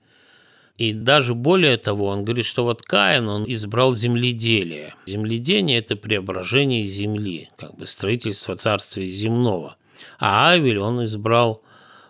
И 0.78 0.92
даже 0.92 1.34
более 1.36 1.78
того, 1.78 2.08
он 2.08 2.26
говорит, 2.26 2.46
что 2.46 2.66
вот 2.66 2.82
Каин, 2.82 3.30
он 3.30 3.46
избрал 3.48 3.94
земледелие. 3.94 4.94
Земледение– 5.06 5.78
это 5.80 5.96
преображение 5.96 6.84
земли, 6.84 7.50
как 7.56 7.76
бы 7.76 7.88
строительство 7.88 8.56
царствия 8.56 9.06
земного. 9.06 9.78
А 10.20 10.50
Авель, 10.50 10.80
он 10.80 11.06
избрал 11.06 11.64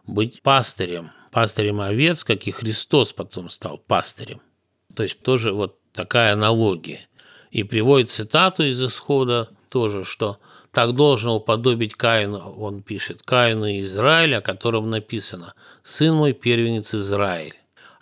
быть 0.07 0.41
пастырем, 0.41 1.11
пастырем 1.31 1.79
овец, 1.79 2.23
как 2.23 2.47
и 2.47 2.51
Христос 2.51 3.13
потом 3.13 3.49
стал 3.49 3.77
пастырем. 3.77 4.41
То 4.95 5.03
есть 5.03 5.21
тоже 5.21 5.53
вот 5.53 5.77
такая 5.93 6.33
аналогия. 6.33 7.07
И 7.51 7.63
приводит 7.63 8.09
цитату 8.09 8.63
из 8.63 8.83
исхода 8.83 9.49
тоже, 9.69 10.03
что 10.03 10.39
так 10.71 10.95
должно 10.95 11.35
уподобить 11.35 11.93
Каину, 11.93 12.37
он 12.37 12.81
пишет, 12.81 13.21
Каину 13.23 13.79
Израиля, 13.79 14.37
о 14.37 14.41
котором 14.41 14.89
написано 14.89 15.53
«Сын 15.83 16.15
мой 16.15 16.33
первенец 16.33 16.95
Израиль». 16.95 17.55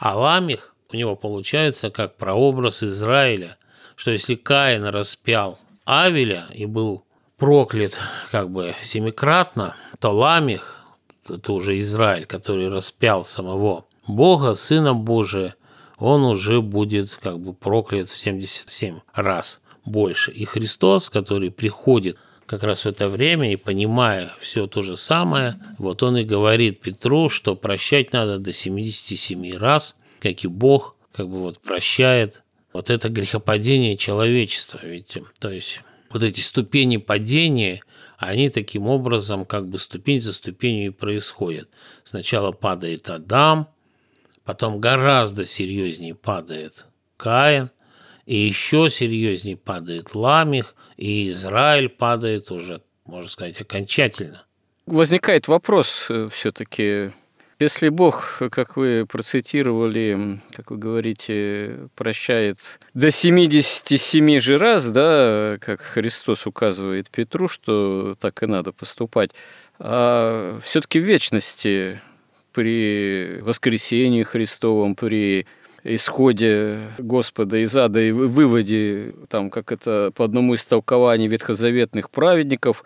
А 0.04 0.18
Ламих 0.18 0.76
у 0.92 0.98
него 0.98 1.16
получается 1.16 1.89
как 1.89 2.18
прообраз 2.18 2.84
Израиля, 2.84 3.58
что 3.96 4.12
если 4.12 4.36
Каин 4.36 4.84
распял 4.84 5.58
Авеля 5.86 6.48
и 6.54 6.66
был 6.66 7.06
проклят 7.38 7.98
как 8.30 8.50
бы 8.50 8.76
семикратно, 8.84 9.78
то 10.02 10.12
Ламих, 10.12 10.84
это 11.30 11.54
уже 11.54 11.78
Израиль, 11.78 12.26
который 12.26 12.68
распял 12.68 13.24
самого 13.24 13.86
Бога, 14.06 14.56
Сына 14.56 14.94
Божия, 14.94 15.56
он 15.98 16.26
уже 16.26 16.62
будет 16.62 17.18
как 17.22 17.39
бы 17.39 17.54
проклят 17.54 18.10
в 18.10 18.18
77 18.18 19.00
раз 19.13 19.62
больше. 19.86 20.34
И 20.34 20.44
Христос, 20.44 21.10
который 21.10 21.50
приходит 21.50 22.18
как 22.45 22.63
раз 22.63 22.86
в 22.86 22.88
это 22.88 23.10
время 23.10 23.51
и 23.51 23.56
понимая 23.56 24.32
все 24.39 24.67
то 24.67 24.82
же 24.82 24.97
самое, 24.97 25.56
вот 25.77 26.03
он 26.03 26.17
и 26.17 26.23
говорит 26.23 26.82
Петру, 26.82 27.29
что 27.29 27.56
прощать 27.56 28.13
надо 28.13 28.39
до 28.39 28.53
77 28.53 29.58
раз, 29.58 29.95
как 30.19 30.43
и 30.43 30.47
Бог 30.47 30.95
как 31.13 31.29
бы 31.29 31.39
вот 31.39 31.60
прощает 31.60 32.43
вот 32.73 32.89
это 32.89 33.10
грехопадение 33.10 33.97
человечества. 33.97 34.79
Ведь, 34.84 35.17
то 35.39 35.51
есть 35.51 35.82
вот 36.10 36.23
эти 36.23 36.41
ступени 36.41 36.97
падения, 36.97 37.82
они 38.17 38.49
таким 38.49 38.88
образом 38.88 39.45
как 39.45 39.67
бы 39.67 39.79
ступень 39.79 40.19
за 40.19 40.34
ступенью 40.34 40.88
и 40.88 40.89
происходят. 40.89 41.69
Сначала 42.03 42.51
падает 42.51 43.10
Адам, 43.10 43.67
потом 44.43 44.79
гораздо 44.79 45.45
серьезнее 45.45 46.15
падает 46.15 46.86
Каин, 47.17 47.71
и 48.25 48.38
еще 48.38 48.89
серьезнее 48.89 49.57
падает 49.57 50.15
Ламих, 50.15 50.75
и 50.97 51.29
Израиль 51.29 51.89
падает 51.89 52.51
уже, 52.51 52.81
можно 53.05 53.29
сказать, 53.29 53.59
окончательно. 53.59 54.45
Возникает 54.86 55.47
вопрос 55.47 56.07
э, 56.09 56.27
все-таки, 56.31 57.12
если 57.59 57.89
Бог, 57.89 58.41
как 58.51 58.75
вы 58.75 59.05
процитировали, 59.09 60.39
как 60.51 60.71
вы 60.71 60.77
говорите, 60.77 61.89
прощает 61.95 62.57
до 62.93 63.09
77 63.09 64.39
же 64.39 64.57
раз, 64.57 64.88
да, 64.88 65.57
как 65.62 65.81
Христос 65.81 66.45
указывает 66.47 67.09
Петру, 67.09 67.47
что 67.47 68.15
так 68.19 68.43
и 68.43 68.45
надо 68.45 68.73
поступать, 68.73 69.31
а 69.79 70.59
все-таки 70.62 70.99
в 70.99 71.03
вечности 71.03 72.01
при 72.51 73.39
воскресении 73.41 74.23
Христовом, 74.23 74.95
при 74.95 75.47
исходе 75.84 76.80
Господа 76.98 77.58
из 77.58 77.76
ада 77.76 78.02
и 78.02 78.12
выводе, 78.12 79.13
там, 79.30 79.50
как 79.50 79.72
это 79.72 80.12
по 80.15 80.26
одному 80.26 80.54
из 80.54 80.65
толкований 80.65 81.28
ветхозаветных 81.28 82.10
праведников, 82.10 82.84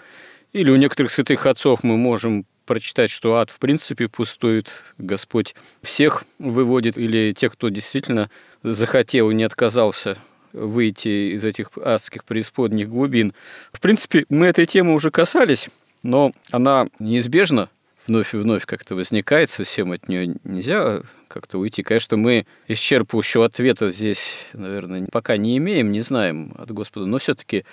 или 0.53 0.71
у 0.71 0.75
некоторых 0.75 1.11
святых 1.11 1.45
отцов 1.45 1.83
мы 1.83 1.97
можем 1.97 2.45
прочитать, 2.65 3.09
что 3.09 3.35
ад 3.35 3.49
в 3.49 3.59
принципе 3.59 4.07
пустует, 4.07 4.71
Господь 4.97 5.55
всех 5.81 6.25
выводит, 6.39 6.97
или 6.97 7.33
тех, 7.33 7.53
кто 7.53 7.69
действительно 7.69 8.29
захотел 8.63 9.29
и 9.29 9.35
не 9.35 9.43
отказался 9.43 10.17
выйти 10.53 11.33
из 11.35 11.45
этих 11.45 11.69
адских 11.77 12.23
преисподних 12.25 12.89
глубин. 12.89 13.33
В 13.71 13.79
принципе, 13.79 14.25
мы 14.29 14.47
этой 14.47 14.65
темы 14.65 14.93
уже 14.93 15.11
касались, 15.11 15.69
но 16.03 16.31
она 16.51 16.87
неизбежна 16.99 17.69
вновь 18.07 18.33
и 18.33 18.37
вновь 18.37 18.65
как-то 18.65 18.95
возникает, 18.95 19.49
совсем 19.49 19.91
от 19.91 20.07
нее 20.07 20.35
нельзя 20.43 21.01
как-то 21.27 21.57
уйти. 21.59 21.83
Конечно, 21.83 22.17
мы 22.17 22.45
исчерпывающего 22.67 23.45
ответа 23.45 23.89
здесь, 23.89 24.47
наверное, 24.53 25.07
пока 25.11 25.37
не 25.37 25.57
имеем, 25.57 25.91
не 25.91 26.01
знаем 26.01 26.55
от 26.57 26.71
Господа, 26.71 27.05
но 27.05 27.17
все-таки 27.19 27.65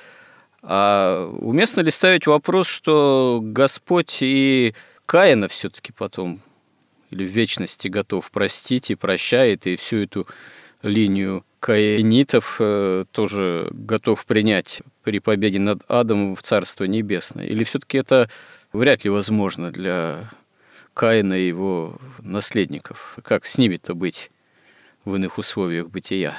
а 0.66 1.26
уместно 1.40 1.82
ли 1.82 1.90
ставить 1.90 2.26
вопрос, 2.26 2.66
что 2.66 3.40
Господь 3.42 4.18
и 4.22 4.74
Каина 5.04 5.46
все-таки 5.48 5.92
потом 5.92 6.40
или 7.10 7.26
в 7.26 7.30
вечности 7.30 7.88
готов 7.88 8.30
простить 8.30 8.90
и 8.90 8.94
прощает, 8.94 9.66
и 9.66 9.76
всю 9.76 9.98
эту 9.98 10.26
линию 10.82 11.44
каинитов 11.60 12.56
э, 12.60 13.04
тоже 13.12 13.68
готов 13.72 14.24
принять 14.26 14.82
при 15.02 15.18
победе 15.18 15.58
над 15.58 15.82
адом 15.86 16.34
в 16.34 16.42
Царство 16.42 16.84
Небесное? 16.84 17.46
Или 17.46 17.62
все-таки 17.64 17.98
это 17.98 18.30
вряд 18.74 19.04
ли 19.04 19.10
возможно 19.10 19.70
для 19.70 20.28
Каина 20.92 21.34
и 21.34 21.46
его 21.46 21.98
наследников? 22.18 23.18
Как 23.22 23.46
с 23.46 23.56
ними-то 23.56 23.94
быть 23.94 24.30
в 25.04 25.14
иных 25.14 25.38
условиях 25.38 25.88
бытия? 25.88 26.38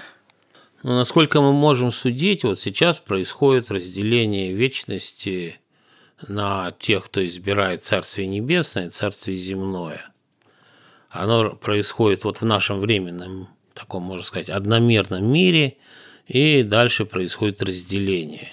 Ну, 0.84 0.94
насколько 0.96 1.42
мы 1.42 1.52
можем 1.52 1.92
судить, 1.92 2.44
вот 2.44 2.60
сейчас 2.60 3.00
происходит 3.00 3.72
разделение 3.72 4.54
вечности 4.54 5.60
на 6.28 6.72
тех, 6.78 7.06
кто 7.06 7.26
избирает 7.26 7.84
Царствие 7.84 8.28
Небесное 8.28 8.88
и 8.88 8.92
Царствие 8.92 9.38
Земное. 9.38 10.06
Оно 11.10 11.52
происходит 11.52 12.24
вот 12.24 12.42
в 12.42 12.46
нашем 12.46 12.80
временном, 12.80 13.48
таком, 13.74 14.04
можно 14.04 14.24
сказать, 14.24 14.50
одномерном 14.50 15.26
мире, 15.26 15.78
и 16.28 16.64
дальше 16.64 17.06
происходит 17.06 17.64
разделение. 17.64 18.50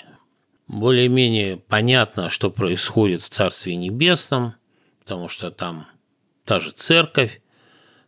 Более-менее 0.69 1.57
понятно, 1.57 2.31
что 2.31 2.51
происходит 2.51 3.23
в 3.23 3.29
Царстве 3.29 3.77
Небесном, 3.77 4.55
потому 5.01 5.29
что 5.29 5.51
там 5.51 5.87
та 6.45 6.61
же 6.61 6.71
церковь, 6.71 7.41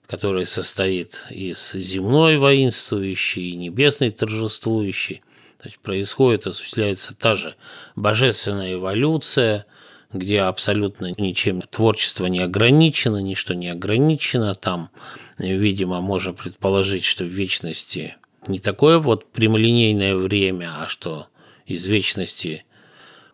которая 0.07 0.45
состоит 0.45 1.25
из 1.31 1.73
земной 1.73 2.37
воинствующей 2.39 3.51
и 3.51 3.57
небесной 3.57 4.11
торжествующей. 4.11 5.23
То 5.59 5.69
есть 5.69 5.79
происходит, 5.79 6.47
осуществляется 6.47 7.15
та 7.15 7.35
же 7.35 7.55
божественная 7.97 8.75
эволюция, 8.75 9.67
где 10.13 10.43
абсолютно 10.43 11.13
ничем 11.17 11.63
творчество 11.63 12.27
не 12.27 12.41
ограничено, 12.41 13.17
ничто 13.17 13.55
не 13.55 13.69
ограничено. 13.69 14.55
Там, 14.55 14.91
видимо, 15.39 16.01
можно 16.01 16.33
предположить, 16.33 17.05
что 17.05 17.25
в 17.25 17.29
вечности 17.29 18.17
не 18.47 18.61
такое 18.61 18.99
вот 18.99 19.33
прямолинейное 19.33 20.15
время, 20.15 20.83
а 20.83 20.87
что 20.87 21.29
из 21.67 21.87
вечности 21.87 22.65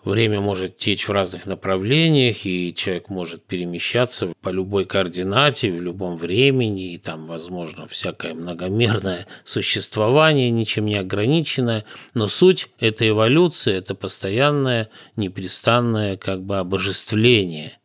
Время 0.05 0.41
может 0.41 0.79
течь 0.79 1.09
в 1.09 1.13
разных 1.13 1.45
направлениях, 1.45 2.47
и 2.47 2.75
человек 2.75 3.11
может 3.11 3.45
перемещаться 3.45 4.33
по 4.41 4.49
любой 4.49 4.87
координате, 4.87 5.71
в 5.71 5.83
любом 5.83 6.17
времени, 6.17 6.95
и 6.95 6.99
там, 6.99 7.27
возможно, 7.27 7.87
всякое 7.87 8.33
многомерное 8.33 9.27
существование, 9.45 10.51
ничем 10.51 10.87
не 10.87 10.97
ограниченное. 10.97 11.85
Но 12.15 12.29
суть 12.29 12.69
этой 12.79 13.11
эволюции– 13.11 13.75
это 13.77 13.95
постоянное, 13.95 14.89
непрестанное 15.17 16.17
как 16.17 16.43
бы 16.43 16.59
обожествление– 16.59 17.75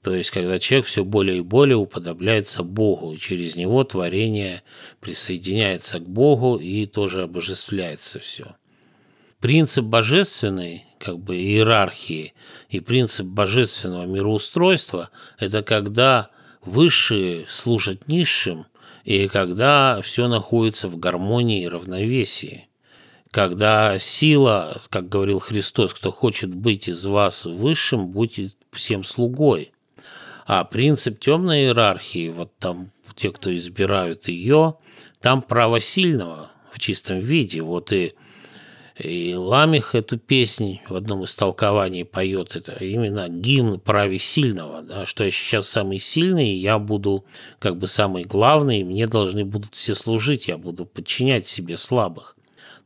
то 0.00 0.14
есть, 0.14 0.30
когда 0.30 0.60
человек 0.60 0.86
все 0.86 1.04
более 1.04 1.38
и 1.38 1.42
более 1.42 1.76
уподобляется 1.76 2.62
Богу, 2.62 3.12
и 3.12 3.18
через 3.18 3.56
него 3.56 3.82
творение 3.82 4.62
присоединяется 5.00 5.98
к 5.98 6.08
Богу 6.08 6.56
и 6.56 6.86
тоже 6.86 7.24
обожествляется 7.24 8.20
все. 8.20 8.54
Принцип 9.40 9.84
божественный 9.84 10.84
как 10.98 11.20
бы 11.20 11.36
иерархии 11.36 12.34
и 12.68 12.80
принцип 12.80 13.26
божественного 13.26 14.04
мироустройства– 14.04 15.10
это 15.38 15.62
когда 15.62 16.30
высшие 16.64 17.46
служат 17.48 18.08
низшим, 18.08 18.66
и 19.04 19.28
когда 19.28 20.00
все 20.02 20.26
находится 20.26 20.88
в 20.88 20.98
гармонии 20.98 21.62
и 21.62 21.68
равновесии. 21.68 22.68
Когда 23.30 23.96
сила, 23.98 24.82
как 24.90 25.08
говорил 25.08 25.38
Христос, 25.38 25.94
кто 25.94 26.10
хочет 26.10 26.52
быть 26.52 26.88
из 26.88 27.04
вас 27.04 27.44
высшим, 27.44 28.08
будет 28.08 28.56
всем 28.72 29.04
слугой. 29.04 29.72
А 30.46 30.64
принцип 30.64 31.20
темной 31.20 31.64
иерархии, 31.64 32.30
вот 32.30 32.56
там 32.58 32.90
те, 33.14 33.30
кто 33.30 33.54
избирают 33.54 34.26
ее, 34.26 34.76
там 35.20 35.42
право 35.42 35.78
сильного 35.78 36.50
в 36.72 36.80
чистом 36.80 37.20
виде. 37.20 37.60
Вот 37.60 37.92
и 37.92 38.14
и 38.98 39.34
Ламих 39.34 39.94
эту 39.94 40.18
песнь 40.18 40.80
в 40.88 40.96
одном 40.96 41.22
из 41.24 41.34
толкований 41.34 42.04
поет. 42.04 42.56
Это 42.56 42.72
именно 42.84 43.28
гимн 43.28 43.78
праве 43.78 44.18
сильного, 44.18 44.82
да, 44.82 45.06
что 45.06 45.24
я 45.24 45.30
сейчас 45.30 45.68
самый 45.68 45.98
сильный, 45.98 46.52
я 46.54 46.78
буду 46.78 47.24
как 47.60 47.76
бы 47.76 47.86
самый 47.86 48.24
главный, 48.24 48.80
и 48.80 48.84
мне 48.84 49.06
должны 49.06 49.44
будут 49.44 49.74
все 49.74 49.94
служить, 49.94 50.48
я 50.48 50.58
буду 50.58 50.84
подчинять 50.84 51.46
себе 51.46 51.76
слабых. 51.76 52.36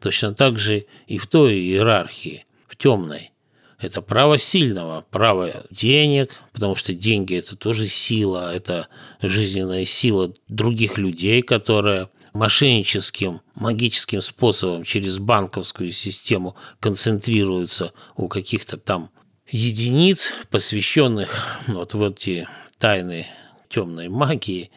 Точно 0.00 0.34
так 0.34 0.58
же 0.58 0.86
и 1.06 1.16
в 1.16 1.26
той 1.26 1.54
иерархии, 1.54 2.44
в 2.66 2.76
темной. 2.76 3.30
Это 3.78 4.00
право 4.00 4.38
сильного, 4.38 5.04
право 5.10 5.64
денег, 5.70 6.30
потому 6.52 6.76
что 6.76 6.94
деньги– 6.94 7.36
это 7.38 7.56
тоже 7.56 7.88
сила, 7.88 8.54
это 8.54 8.88
жизненная 9.20 9.84
сила 9.84 10.32
других 10.48 10.98
людей, 10.98 11.42
которая 11.42 12.08
мошенническим, 12.32 13.40
магическим 13.54 14.20
способом 14.20 14.84
через 14.84 15.18
банковскую 15.18 15.90
систему 15.90 16.56
концентрируются 16.80 17.92
у 18.16 18.28
каких-то 18.28 18.76
там 18.76 19.10
единиц, 19.48 20.32
посвященных 20.50 21.58
вот 21.66 21.94
в 21.94 22.02
эти 22.02 22.48
тайны 22.78 23.26
темной 23.68 24.08
магии. 24.08 24.70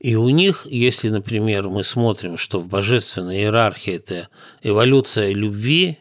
И 0.00 0.14
у 0.14 0.28
них, 0.28 0.66
если, 0.66 1.08
например, 1.08 1.68
мы 1.68 1.84
смотрим, 1.84 2.36
что 2.36 2.60
в 2.60 2.66
божественной 2.68 3.38
иерархии 3.38 3.94
это 3.94 4.28
эволюция 4.62 5.32
любви, 5.32 5.98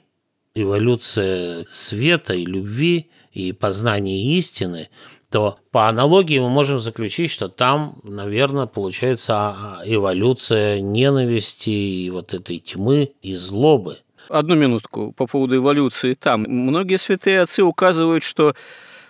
эволюция 0.53 1.65
света 1.69 2.33
и 2.33 2.45
любви 2.45 3.09
и 3.31 3.51
познание 3.51 4.37
истины– 4.37 4.89
то 5.29 5.57
по 5.71 5.87
аналогии 5.87 6.39
мы 6.39 6.49
можем 6.49 6.79
заключить, 6.79 7.31
что 7.31 7.49
там, 7.49 7.99
наверное, 8.03 8.65
получается 8.65 9.33
а, 9.35 9.81
эволюция 9.85 10.79
ненависти 10.81 11.69
и 11.69 12.09
вот 12.09 12.33
этой 12.33 12.59
тьмы 12.59 13.11
и 13.21 13.35
злобы. 13.35 13.97
Одну 14.29 14.55
минутку 14.55 15.11
по 15.11 15.27
поводу 15.27 15.57
эволюции 15.57 16.13
там. 16.13 16.43
Многие 16.47 16.97
святые 16.97 17.41
отцы 17.41 17.63
указывают, 17.63 18.23
что 18.23 18.55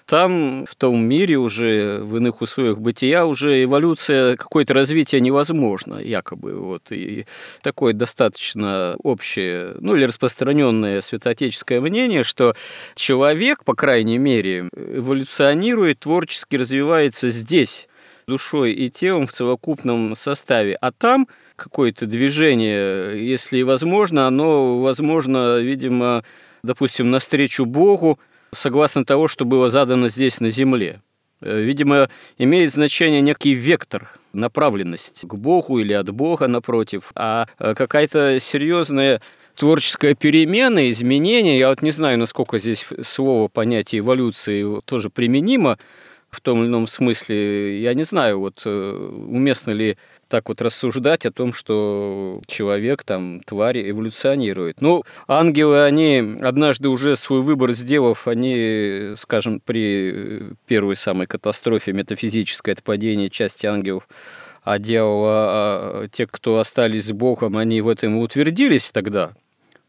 там, 0.05 0.65
в 0.65 0.75
том 0.75 1.03
мире 1.03 1.37
уже, 1.37 1.99
в 2.01 2.17
иных 2.17 2.41
условиях 2.41 2.79
бытия, 2.79 3.25
уже 3.25 3.63
эволюция, 3.63 4.35
какое-то 4.35 4.73
развитие 4.73 5.21
невозможно, 5.21 5.95
якобы. 5.95 6.59
Вот. 6.59 6.91
И 6.91 7.25
такое 7.61 7.93
достаточно 7.93 8.95
общее, 9.03 9.75
ну 9.79 9.95
или 9.95 10.05
распространенное 10.05 11.01
святоотеческое 11.01 11.81
мнение, 11.81 12.23
что 12.23 12.55
человек, 12.95 13.63
по 13.63 13.73
крайней 13.73 14.17
мере, 14.17 14.69
эволюционирует, 14.75 15.99
творчески 15.99 16.55
развивается 16.55 17.29
здесь, 17.29 17.87
душой 18.27 18.73
и 18.73 18.89
телом 18.89 19.27
в 19.27 19.33
целокупном 19.33 20.15
составе. 20.15 20.77
А 20.81 20.91
там 20.91 21.27
какое-то 21.55 22.05
движение, 22.05 23.27
если 23.27 23.61
возможно, 23.63 24.27
оно 24.27 24.79
возможно, 24.81 25.59
видимо, 25.59 26.23
допустим, 26.63 27.09
навстречу 27.11 27.65
Богу, 27.65 28.19
согласно 28.53 29.05
того, 29.05 29.27
что 29.27 29.45
было 29.45 29.69
задано 29.69 30.07
здесь 30.07 30.39
на 30.39 30.49
Земле. 30.49 31.01
Э, 31.41 31.61
видимо, 31.61 32.09
имеет 32.37 32.71
значение 32.71 33.21
некий 33.21 33.53
вектор, 33.53 34.11
направленность 34.33 35.21
к 35.27 35.33
Богу 35.35 35.79
или 35.79 35.93
от 35.93 36.09
Бога, 36.09 36.47
напротив, 36.47 37.11
а 37.15 37.45
э, 37.59 37.73
какая-то 37.73 38.39
серьезная 38.39 39.21
творческая 39.55 40.15
перемена, 40.15 40.89
изменение, 40.89 41.57
я 41.57 41.69
вот 41.69 41.81
не 41.81 41.91
знаю, 41.91 42.17
насколько 42.17 42.57
здесь 42.57 42.85
слово, 43.01 43.47
понятие 43.47 43.99
эволюции 43.99 44.81
тоже 44.85 45.09
применимо 45.09 45.77
в 46.29 46.41
том 46.41 46.61
или 46.61 46.67
ином 46.67 46.87
смысле, 46.87 47.81
я 47.81 47.93
не 47.93 48.03
знаю, 48.03 48.39
вот 48.39 48.63
э, 48.65 48.69
уместно 48.69 49.71
ли 49.71 49.97
так 50.27 50.49
вот 50.49 50.61
рассуждать 50.61 51.25
о 51.25 51.31
том, 51.31 51.53
что 51.53 52.41
человек, 52.47 53.03
там, 53.03 53.41
тварь 53.45 53.89
эволюционирует. 53.89 54.81
Ну, 54.81 55.03
ангелы, 55.27 55.83
они 55.83 56.37
однажды 56.41 56.89
уже 56.89 57.15
свой 57.15 57.41
выбор 57.41 57.71
сделав, 57.71 58.27
они, 58.27 59.13
скажем, 59.17 59.59
при 59.59 60.53
первой 60.67 60.95
самой 60.95 61.27
катастрофе 61.27 61.93
метафизической, 61.93 62.73
это 62.73 62.83
падение 62.83 63.29
части 63.29 63.65
ангелов, 63.65 64.07
а 64.63 64.79
дьявола, 64.79 65.31
а 65.33 66.07
те, 66.11 66.25
кто 66.27 66.59
остались 66.59 67.05
с 67.05 67.11
Богом, 67.11 67.57
они 67.57 67.81
в 67.81 67.87
этом 67.87 68.17
утвердились 68.17 68.91
тогда, 68.91 69.31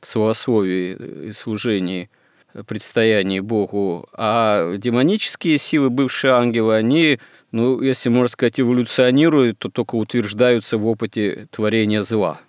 в 0.01 0.07
словословии 0.07 1.29
и 1.29 1.33
служении– 1.33 2.11
предстоянии 2.65 3.41
Богу, 3.41 4.07
а 4.13 4.77
демонические 4.77 5.59
силы, 5.59 5.91
бывшие 5.91 6.33
ангелы, 6.33 6.75
они, 6.75 7.19
ну, 7.53 7.81
если 7.81 8.09
можно 8.09 8.29
сказать, 8.29 8.61
эволюционируют, 8.61 9.59
то 9.59 9.69
только 9.69 9.97
утверждаются 9.97 10.79
в 10.79 10.87
опыте 10.87 11.47
творения 11.51 12.01
зла. 12.01 12.41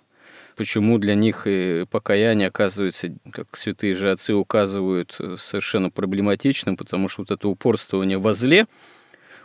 Почему 0.56 0.98
для 0.98 1.14
них 1.14 1.46
и 1.46 1.84
покаяние 1.88 2.48
оказывается, 2.48 3.14
как 3.32 3.56
святые 3.56 3.94
же 3.94 4.10
отцы 4.10 4.34
указывают, 4.34 5.16
совершенно 5.36 5.88
проблематичным, 5.90 6.76
потому 6.76 7.08
что 7.08 7.22
вот 7.22 7.30
это 7.30 7.48
упорствование 7.48 8.18
во 8.18 8.34
зле, 8.34 8.66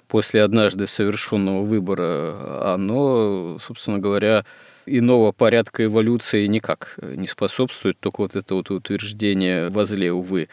после 0.08 0.44
однажды 0.44 0.88
совершенного 0.88 1.64
выбора, 1.64 2.74
оно, 2.74 3.58
собственно 3.60 4.00
говоря, 4.00 4.46
иного 4.86 5.32
порядка 5.32 5.86
эволюции 5.86 6.46
никак 6.48 6.96
не 7.02 7.28
способствует, 7.28 8.00
только 8.00 8.22
вот 8.22 8.36
это 8.36 8.56
вот 8.56 8.72
утверждение 8.72 9.70
возле, 9.70 10.12
увы. 10.12 10.50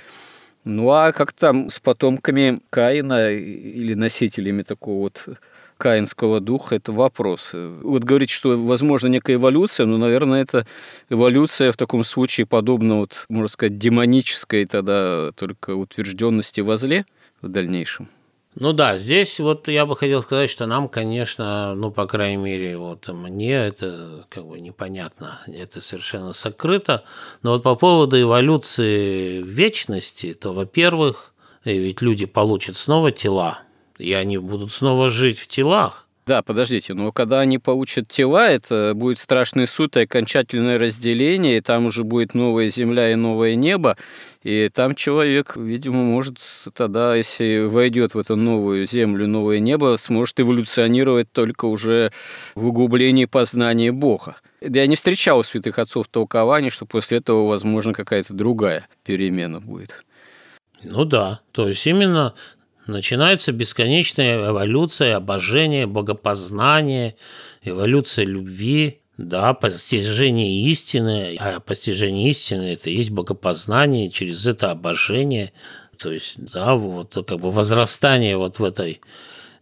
Ну 0.65 0.91
а 0.91 1.13
как 1.13 1.33
там 1.33 1.71
с 1.71 1.81
потомками 1.81 2.61
Каина 2.71 3.33
или 3.33 3.95
носителями 3.95 4.63
такого 4.63 5.01
вот 5.01 5.27
каинского 5.79 6.41
духа, 6.41 6.77
это 6.77 6.93
вопрос. 6.93 7.53
Вот 7.55 8.05
говорить, 8.05 8.29
что 8.29 8.51
возможно 8.57 9.09
некая 9.09 9.37
эволюция, 9.37 9.87
но, 9.87 9.97
наверное, 9.97 10.43
это 10.43 10.67
эволюция 11.09 11.73
в 11.73 11.79
таком 11.79 12.05
случае 12.05 12.47
подобна, 12.47 12.97
вот, 12.97 13.25
можно 13.31 13.49
сказать, 13.49 13.79
демонической 13.79 14.67
тогда 14.67 15.33
только 15.33 15.75
утвержденности 15.75 16.61
возле 16.61 17.07
в 17.41 17.49
дальнейшем. 17.49 18.09
Ну 18.57 18.73
да, 18.73 18.99
здесь 18.99 19.39
вот 19.39 19.69
я 19.69 19.87
бы 19.87 19.97
хотел 19.97 20.23
сказать, 20.23 20.51
что 20.51 20.67
нам, 20.67 20.89
конечно, 20.89 21.75
ну, 21.77 21.93
по 21.93 22.07
крайней 22.07 22.37
мере, 22.37 22.77
вот 22.77 23.07
мне 23.09 23.53
это 23.53 24.27
как 24.29 24.45
бы 24.45 24.59
непонятно, 24.59 25.41
это 25.47 25.81
совершенно 25.81 26.33
сокрыто. 26.33 27.05
Но 27.45 27.53
вот 27.53 27.63
по 27.63 27.77
поводу 27.77 28.21
эволюции 28.21 29.41
вечности, 29.43 30.35
то, 30.35 30.53
во-первых, 30.53 31.33
ведь 31.65 32.03
люди 32.03 32.27
получат 32.27 32.77
снова 32.77 33.13
тела, 33.13 33.61
и 33.99 34.13
они 34.15 34.39
будут 34.39 34.73
снова 34.73 35.09
жить 35.09 35.39
в 35.39 35.47
телах. 35.47 36.09
Да, 36.31 36.43
подождите, 36.43 36.95
но 36.95 37.11
когда 37.11 37.41
они 37.41 37.59
получат 37.59 38.07
тела, 38.07 38.49
это 38.49 38.93
будет 38.95 39.19
страшный 39.19 39.67
суд 39.67 39.97
и 39.97 40.03
окончательное 40.03 40.79
разделение, 40.79 41.57
и 41.57 41.61
там 41.61 41.87
уже 41.87 42.05
будет 42.05 42.35
новая 42.35 42.69
земля 42.69 43.11
и 43.11 43.17
новое 43.17 43.57
небо, 43.57 43.97
и 44.45 44.69
там 44.69 44.95
человек, 44.95 45.57
видимо, 45.57 46.05
может 46.05 46.39
тогда, 46.73 47.17
если 47.17 47.65
войдет 47.65 48.15
в 48.15 48.19
эту 48.21 48.37
новую 48.37 48.87
землю, 48.87 49.27
новое 49.27 49.59
небо, 49.59 49.97
сможет 49.99 50.39
эволюционировать 50.39 51.33
только 51.33 51.65
уже 51.65 52.13
в 52.55 52.65
углублении 52.69 53.25
познания 53.25 53.91
Бога. 53.91 54.37
Я 54.61 54.87
не 54.87 54.95
встречал 54.95 55.41
у 55.41 55.43
святых 55.43 55.81
отцов 55.81 56.07
толкований, 56.07 56.71
что 56.71 56.87
после 56.87 57.19
этого, 57.19 57.49
возможно, 57.49 57.93
какая-то 57.93 58.35
другая 58.35 58.87
перемена 59.05 59.59
будет. 59.59 60.05
Ну 60.85 61.05
да, 61.05 61.41
то 61.51 61.69
есть 61.69 61.85
именно 61.89 62.35
Начинается 62.91 63.53
бесконечная 63.53 64.51
эволюция, 64.51 65.17
обожение, 65.17 65.87
богопознание, 65.87 67.15
эволюция 67.63 68.25
любви, 68.25 69.01
да, 69.17 69.55
постижение 69.55 70.65
истины, 70.71 71.37
а 71.39 71.61
постижение 71.61 72.31
истины– 72.31 72.73
это 72.75 72.91
есть 72.91 73.11
богопознание, 73.11 74.11
через 74.11 74.47
это 74.47 74.73
обожение, 74.73 75.53
то 75.99 76.11
есть, 76.11 76.35
да, 76.53 76.75
вот 76.75 77.15
как 77.15 77.39
бы 77.39 77.51
возрастание 77.51 78.37
вот 78.37 78.59
в 78.59 78.65
этой 78.65 79.01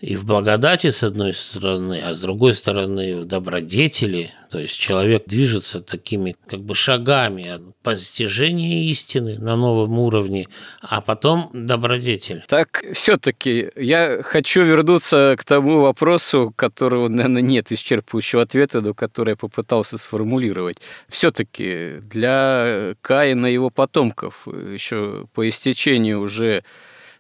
и 0.01 0.15
в 0.15 0.25
благодати, 0.25 0.91
с 0.91 1.03
одной 1.03 1.35
стороны, 1.35 2.01
а 2.01 2.15
с 2.15 2.21
другой 2.21 2.55
стороны, 2.55 3.17
в 3.17 3.25
добродетели. 3.25 4.31
То 4.49 4.61
есть 4.61 4.79
человек 4.79 5.25
движется 5.27 5.81
такими 5.81 6.37
как 6.47 6.61
бы 6.61 6.75
шагами 6.75 7.49
от 7.49 7.63
постижения 7.83 8.91
истины 8.91 9.37
на 9.39 9.57
новом 9.57 9.99
уровне, 9.99 10.47
а 10.81 11.01
потом 11.01 11.51
добродетель. 11.53 12.45
Так 12.47 12.83
все-таки 12.93 13.71
я 13.75 14.23
хочу 14.23 14.63
вернуться 14.63 15.35
к 15.37 15.45
тому 15.45 15.81
вопросу, 15.81 16.53
которого, 16.55 17.09
наверное, 17.09 17.43
нет 17.43 17.73
исчерпывающего 17.73 18.43
ответа, 18.43 18.81
но 18.81 18.95
который 18.95 19.31
я 19.31 19.37
попытался 19.37 19.99
сформулировать. 19.99 20.79
Все-таки 21.09 21.97
для 22.03 22.95
Каина 23.03 23.47
и 23.47 23.53
его 23.53 23.69
потомков 23.71 24.47
еще 24.47 25.27
по 25.35 25.47
истечению 25.47 26.21
уже 26.21 26.63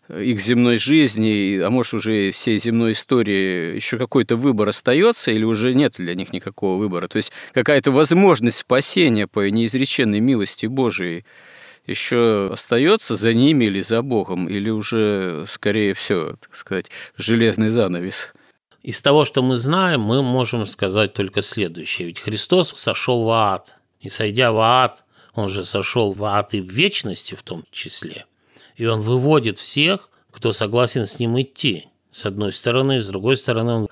их 0.09 0.41
земной 0.41 0.79
жизни, 0.79 1.59
а 1.59 1.71
может 1.71 1.95
уже 1.95 2.31
всей 2.31 2.59
земной 2.59 2.93
истории 2.93 3.75
еще 3.75 3.99
какой-то 3.99 4.37
выбор 4.37 4.69
остается 4.69 5.31
или 5.31 5.45
уже 5.45 5.75
нет 5.75 5.95
для 5.99 6.15
них 6.15 6.33
никакого 6.33 6.79
выбора? 6.79 7.09
То 7.09 7.17
есть 7.17 7.33
какая-то 7.53 7.91
возможность 7.91 8.59
спасения 8.59 9.27
по 9.27 9.49
неизреченной 9.49 10.21
милости 10.21 10.67
Божией 10.67 11.25
еще 11.87 12.51
остается 12.53 13.17
за 13.17 13.33
ними 13.35 13.67
или 13.67 13.81
за 13.81 14.03
Богом, 14.03 14.49
или 14.49 14.71
уже 14.71 15.45
скорее 15.47 15.95
все, 15.95 16.37
так 16.41 16.55
сказать, 16.55 16.91
железный 17.17 17.69
занавес? 17.69 18.33
Из 18.83 19.03
того, 19.03 19.25
что 19.25 19.43
мы 19.43 19.57
знаем, 19.57 20.01
мы 20.01 20.23
можем 20.23 20.67
сказать 20.67 21.13
только 21.13 21.43
следующее. 21.43 22.09
Ведь 22.09 22.21
Христос 22.21 22.73
сошел 22.77 23.25
в 23.25 23.31
ад, 23.31 23.75
и 24.01 24.09
сойдя 24.09 24.53
в 24.53 24.59
ад, 24.59 25.05
он 25.35 25.49
же 25.49 25.65
сошел 25.65 26.13
в 26.13 26.25
ад 26.25 26.55
и 26.55 26.61
в 26.61 26.71
вечности 26.71 27.35
в 27.35 27.43
том 27.43 27.65
числе– 27.71 28.25
и 28.79 28.87
он 28.87 29.01
выводит 29.01 29.59
всех, 29.59 30.09
кто 30.31 30.53
согласен 30.53 31.05
с 31.05 31.19
ним 31.19 31.39
идти. 31.39 31.89
С 32.13 32.25
одной 32.25 32.53
стороны, 32.53 33.03
с 33.03 33.09
другой 33.09 33.37
стороны, 33.37 33.73
он... 33.73 33.89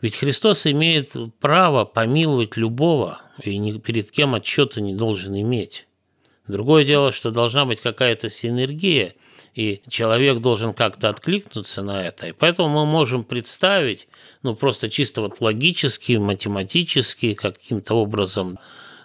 Ведь 0.00 0.16
Христос 0.16 0.66
имеет 0.66 1.14
право 1.40 1.84
помиловать 1.84 2.56
любого 2.56 3.20
и 3.42 3.58
ни 3.58 3.78
перед 3.78 4.10
кем 4.10 4.34
отчета 4.34 4.80
не 4.80 4.94
должен 4.94 5.38
иметь. 5.38 5.86
Другое 6.48 6.86
дело, 6.86 7.12
что 7.12 7.30
должна 7.30 7.66
быть 7.66 7.82
какая-то 7.82 8.30
синергия, 8.30 9.14
и 9.54 9.82
человек 9.88 10.38
должен 10.38 10.72
как-то 10.72 11.10
откликнуться 11.10 11.82
на 11.82 12.02
это. 12.02 12.28
И 12.28 12.32
поэтому 12.32 12.68
мы 12.70 12.86
можем 12.86 13.24
представить, 13.24 14.08
ну 14.42 14.56
просто 14.56 14.88
чисто 14.88 15.20
вот 15.20 15.42
логически, 15.42 16.14
математически, 16.14 17.34
каким-то 17.34 17.94
образом 17.94 18.58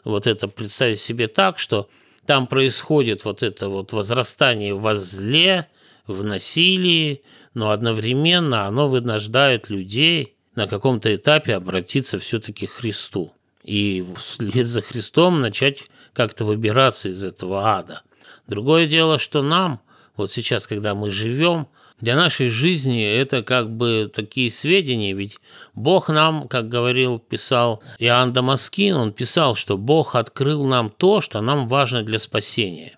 вот 0.06 0.28
это 0.28 0.48
представить 0.48 1.02
себе 1.02 1.28
так, 1.28 1.60
что 1.60 1.90
там 2.26 2.48
происходит 2.48 3.26
вот 3.26 3.44
это 3.44 3.70
вот 3.70 3.94
возрастание 3.94 4.74
во 4.74 4.96
зле, 4.96 5.68
в 6.08 6.24
насилии, 6.24 7.24
но 7.54 7.72
одновременно 7.72 8.66
оно 8.66 8.88
вынуждает 8.88 9.70
людей 9.70 10.36
на 10.56 10.68
каком-то 10.68 11.14
этапе 11.14 11.56
обратиться 11.56 12.20
все-таки 12.20 12.68
к 12.68 12.72
Христу. 12.72 13.34
И 13.64 14.06
вслед 14.18 14.68
за 14.68 14.82
Христом 14.82 15.42
начать 15.42 15.84
как-то 16.14 16.46
выбираться 16.46 17.10
из 17.10 17.24
этого 17.24 17.76
ада. 17.76 18.04
Другое 18.48 18.88
дело, 18.88 19.18
что 19.18 19.42
нам, 19.42 19.82
вот 20.16 20.32
сейчас, 20.32 20.68
когда 20.68 20.94
мы 20.94 21.10
живем, 21.10 21.68
для 22.00 22.16
нашей 22.16 22.50
жизни 22.50 23.04
это 23.04 23.42
как 23.42 23.72
бы 23.72 24.12
такие 24.14 24.52
сведения, 24.52 25.14
ведь 25.14 25.38
Бог 25.74 26.10
нам, 26.10 26.48
как 26.48 26.68
говорил, 26.68 27.20
писал 27.20 27.82
Иоанн 28.00 28.34
Дамаскин, 28.34 28.96
он 28.96 29.14
писал, 29.14 29.56
что 29.56 29.78
Бог 29.78 30.16
открыл 30.16 30.66
нам 30.66 30.90
то, 30.90 31.22
что 31.22 31.42
нам 31.42 31.68
важно 31.68 32.04
для 32.04 32.20
спасения. 32.20 32.98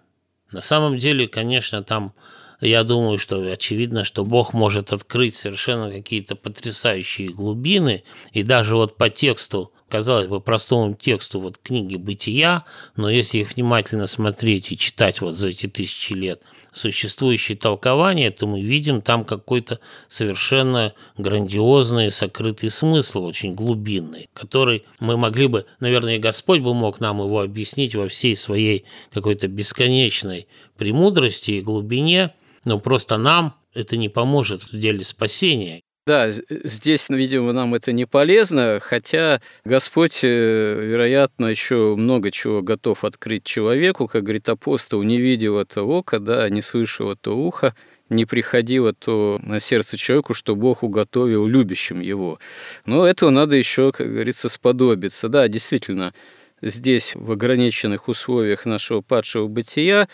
На 0.52 0.62
самом 0.62 0.98
деле, 0.98 1.28
конечно, 1.28 1.84
там 1.84 2.14
я 2.60 2.84
думаю, 2.84 3.20
что 3.20 3.39
очевидно, 3.39 4.04
что 4.04 4.26
Бог 4.26 4.54
может 4.54 4.91
открыть 4.91 5.36
совершенно 5.36 5.91
какие-то 5.91 6.36
потрясающие 6.36 7.30
глубины, 7.30 8.04
и 8.32 8.41
даже 8.41 8.76
вот 8.76 8.98
по 8.98 9.12
тексту, 9.12 9.72
казалось 9.89 10.28
бы, 10.28 10.41
простому 10.41 10.95
тексту 10.95 11.39
вот 11.39 11.60
книги 11.60 11.98
«Бытия», 11.98 12.66
но 12.95 13.12
если 13.12 13.39
их 13.39 13.56
внимательно 13.56 14.08
смотреть 14.08 14.72
и 14.72 14.78
читать 14.78 15.22
вот 15.22 15.36
за 15.36 15.50
эти 15.50 15.68
тысячи 15.68 16.14
лет– 16.14 16.41
существующие 16.78 17.57
толкования, 17.57 18.32
то 18.32 18.47
мы 18.47 18.61
видим 18.61 19.01
там 19.01 19.25
какой-то 19.25 19.80
совершенно 20.07 20.93
грандиозный 21.17 22.11
сокрытый 22.11 22.69
смысл, 22.69 23.25
очень 23.25 23.55
глубинный, 23.55 24.30
который 24.34 24.86
мы 24.99 25.17
могли 25.17 25.47
бы, 25.47 25.65
наверное, 25.80 26.15
и 26.15 26.19
Господь 26.19 26.61
бы 26.61 26.73
мог 26.73 26.99
нам 26.99 27.19
его 27.19 27.41
объяснить 27.41 27.95
во 27.95 28.07
всей 28.07 28.36
своей 28.36 28.86
какой-то 29.11 29.47
бесконечной 29.47 30.47
премудрости 30.78 31.51
и 31.51 31.61
глубине, 31.61 32.34
но 32.63 32.80
просто 32.80 33.17
нам 33.17 33.55
это 33.73 33.97
не 33.97 34.09
поможет 34.09 34.63
в 34.63 34.78
деле 34.78 35.03
спасения. 35.03 35.82
Да, 36.08 36.32
здесь, 36.32 37.10
видимо, 37.10 37.51
нам 37.51 37.76
это 37.76 37.91
не 37.91 38.05
полезно, 38.05 38.80
хотя 38.82 39.41
Господь, 39.66 40.22
э, 40.24 40.80
вероятно, 40.82 41.47
еще 41.47 41.95
много 41.97 42.32
чего 42.32 42.62
готов 42.62 43.03
открыть 43.03 43.43
человеку, 43.43 44.08
как 44.08 44.24
говорит 44.24 44.47
апостол, 44.47 45.03
не 45.03 45.20
видел 45.20 45.60
это 45.60 45.84
око, 45.84 46.20
да, 46.20 46.47
не 46.47 46.62
слышал 46.62 47.12
это 47.12 47.32
ухо, 47.32 47.76
не 48.08 48.24
приходило 48.24 48.93
то 48.93 49.41
на 49.43 49.60
сердце 49.60 49.97
человеку, 49.97 50.34
что 50.34 50.55
Бог 50.55 50.82
уготовил 50.82 51.45
любящим 51.45 51.99
его. 51.99 52.39
Но 52.86 53.05
этого 53.05 53.30
надо 53.30 53.58
еще, 53.58 53.91
как 53.91 54.10
говорится, 54.10 54.47
сподобиться. 54.47 55.28
Да, 55.28 55.49
действительно, 55.49 56.14
здесь, 56.62 57.16
в 57.16 57.34
ограниченных 57.34 58.08
условиях 58.08 58.66
нашего 58.66 59.01
падшего 59.01 59.49
бытия, 59.49 60.08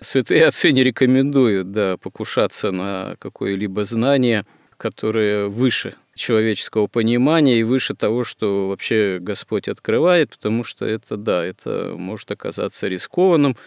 святые 0.00 0.46
отцы 0.46 0.72
не 0.72 0.82
рекомендуют 0.82 1.72
да, 1.72 1.98
покушаться 1.98 2.70
на 2.70 3.16
какое-либо 3.18 3.84
знание– 3.84 4.46
которые 4.80 5.48
выше 5.48 5.94
человеческого 6.14 6.86
понимания 6.86 7.60
и 7.60 7.64
выше 7.64 7.94
того, 7.94 8.24
что 8.24 8.70
вообще 8.70 9.18
Господь 9.20 9.68
открывает, 9.68 10.30
потому 10.30 10.64
что 10.64 10.86
это, 10.86 11.18
да, 11.18 11.44
это 11.44 11.92
может 11.98 12.30
оказаться 12.30 12.88
рискованным, 12.88 13.58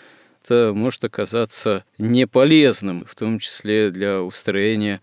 это 0.43 0.71
может 0.73 1.03
оказаться 1.03 1.85
неполезным, 1.99 3.05
в 3.05 3.13
том 3.13 3.37
числе 3.37 3.91
для 3.91 4.23
устроения 4.23 5.01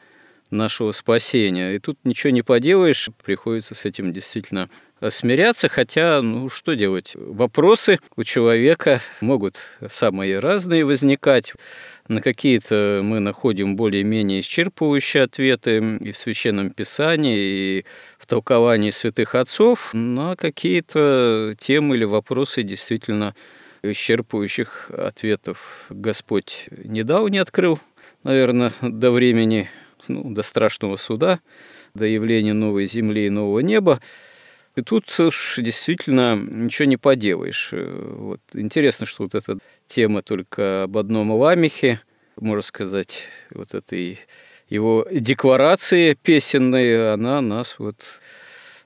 нашего 0.51 0.91
спасения. 0.91 1.77
И 1.77 1.79
тут 1.79 1.97
ничего 2.03 2.33
не 2.33 2.43
поделаешь, 2.43 3.09
приходится 3.25 3.77
с 3.77 3.85
этим 3.85 4.13
действительно 4.13 4.69
смиряться, 5.09 5.69
хотя, 5.69 6.21
ну, 6.21 6.49
что 6.49 6.75
делать? 6.75 7.13
Вопросы 7.15 7.99
у 8.17 8.25
человека 8.25 9.01
могут 9.21 9.57
самые 9.91 10.39
разные 10.39 10.85
возникать. 10.85 11.55
На 12.09 12.21
какие-то 12.21 13.01
мы 13.03 13.21
находим 13.21 13.77
более-менее 13.77 14.41
исчерпывающие 14.41 15.23
ответы 15.23 15.79
и 16.01 16.13
в 16.13 16.17
Священном 16.17 16.71
Писании, 16.71 17.39
и 17.39 17.85
в 18.19 18.27
толковании 18.27 18.91
святых 18.91 19.35
отцов, 19.35 19.95
на 19.95 20.37
какие-то 20.37 21.55
темы 21.59 21.97
или 21.97 22.05
вопросы 22.05 22.63
действительно 22.63 23.35
исчерпывающих 23.83 24.93
ответов 24.93 25.87
Господь 25.89 26.69
не 26.85 27.03
дал, 27.03 27.29
не 27.29 27.39
открыл, 27.39 27.79
наверное, 28.23 28.73
до 28.83 29.11
времени, 29.11 29.71
ну, 30.09 30.31
до 30.35 30.43
страшного 30.43 30.97
суда, 30.97 31.41
до 31.95 32.07
явления 32.07 32.53
новой 32.53 32.87
земли 32.87 33.27
и 33.27 33.31
нового 33.31 33.61
неба. 33.61 34.01
И 34.81 34.83
тут 34.83 35.21
уж 35.21 35.57
действительно 35.59 36.37
ничего 36.37 36.89
не 36.89 36.97
поделаешь. 36.97 37.69
Вот. 37.73 38.41
Интересно, 38.55 39.05
что 39.05 39.25
вот 39.25 39.35
эта 39.35 39.59
тема 39.87 40.23
только 40.23 40.85
об 40.85 40.97
одном 40.97 41.33
ламехе, 41.33 42.01
можно 42.37 42.63
сказать, 42.63 43.25
вот 43.51 43.75
этой 43.75 44.19
его 44.71 45.07
декларации 45.13 46.15
песенной, 46.15 47.13
она 47.13 47.43
нас 47.43 47.79
вот 47.79 48.07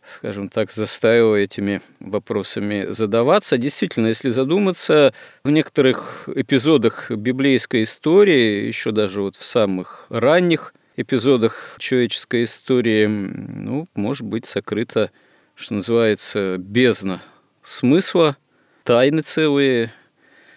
скажем 0.06 0.48
так, 0.48 0.70
заставила 0.70 1.36
этими 1.36 1.80
вопросами 2.00 2.88
задаваться. 2.90 3.56
Действительно, 3.56 4.08
если 4.08 4.28
задуматься, 4.28 5.14
в 5.44 5.50
некоторых 5.50 6.28
эпизодах 6.34 7.10
библейской 7.10 7.84
истории, 7.84 8.66
еще 8.66 8.90
даже 8.90 9.22
вот 9.22 9.36
в 9.36 9.46
самых 9.46 10.06
ранних 10.10 10.74
эпизодах 10.96 11.76
человеческой 11.78 12.44
истории, 12.44 13.06
ну, 13.06 13.88
может 13.94 14.26
быть, 14.26 14.44
сокрыто 14.44 15.10
что 15.54 15.74
называется, 15.74 16.56
бездна 16.58 17.22
смысла, 17.62 18.36
тайны 18.82 19.22
целые, 19.22 19.92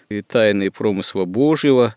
и 0.09 0.21
тайны 0.21 0.71
промысла 0.71 1.25
Божьего, 1.25 1.95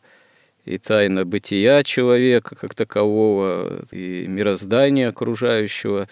и 0.65 0.79
тайна 0.79 1.25
бытия 1.25 1.83
человека 1.83 2.55
как 2.55 2.75
такового, 2.75 3.83
и 3.91 4.27
мироздания 4.27 5.09
окружающего, 5.09 6.09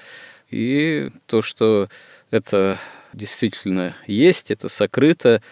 и 0.51 1.11
то, 1.27 1.43
что 1.43 1.89
это 2.31 2.79
действительно 3.13 3.95
есть, 4.07 4.51
это 4.51 4.69
сокрыто, 4.69 5.43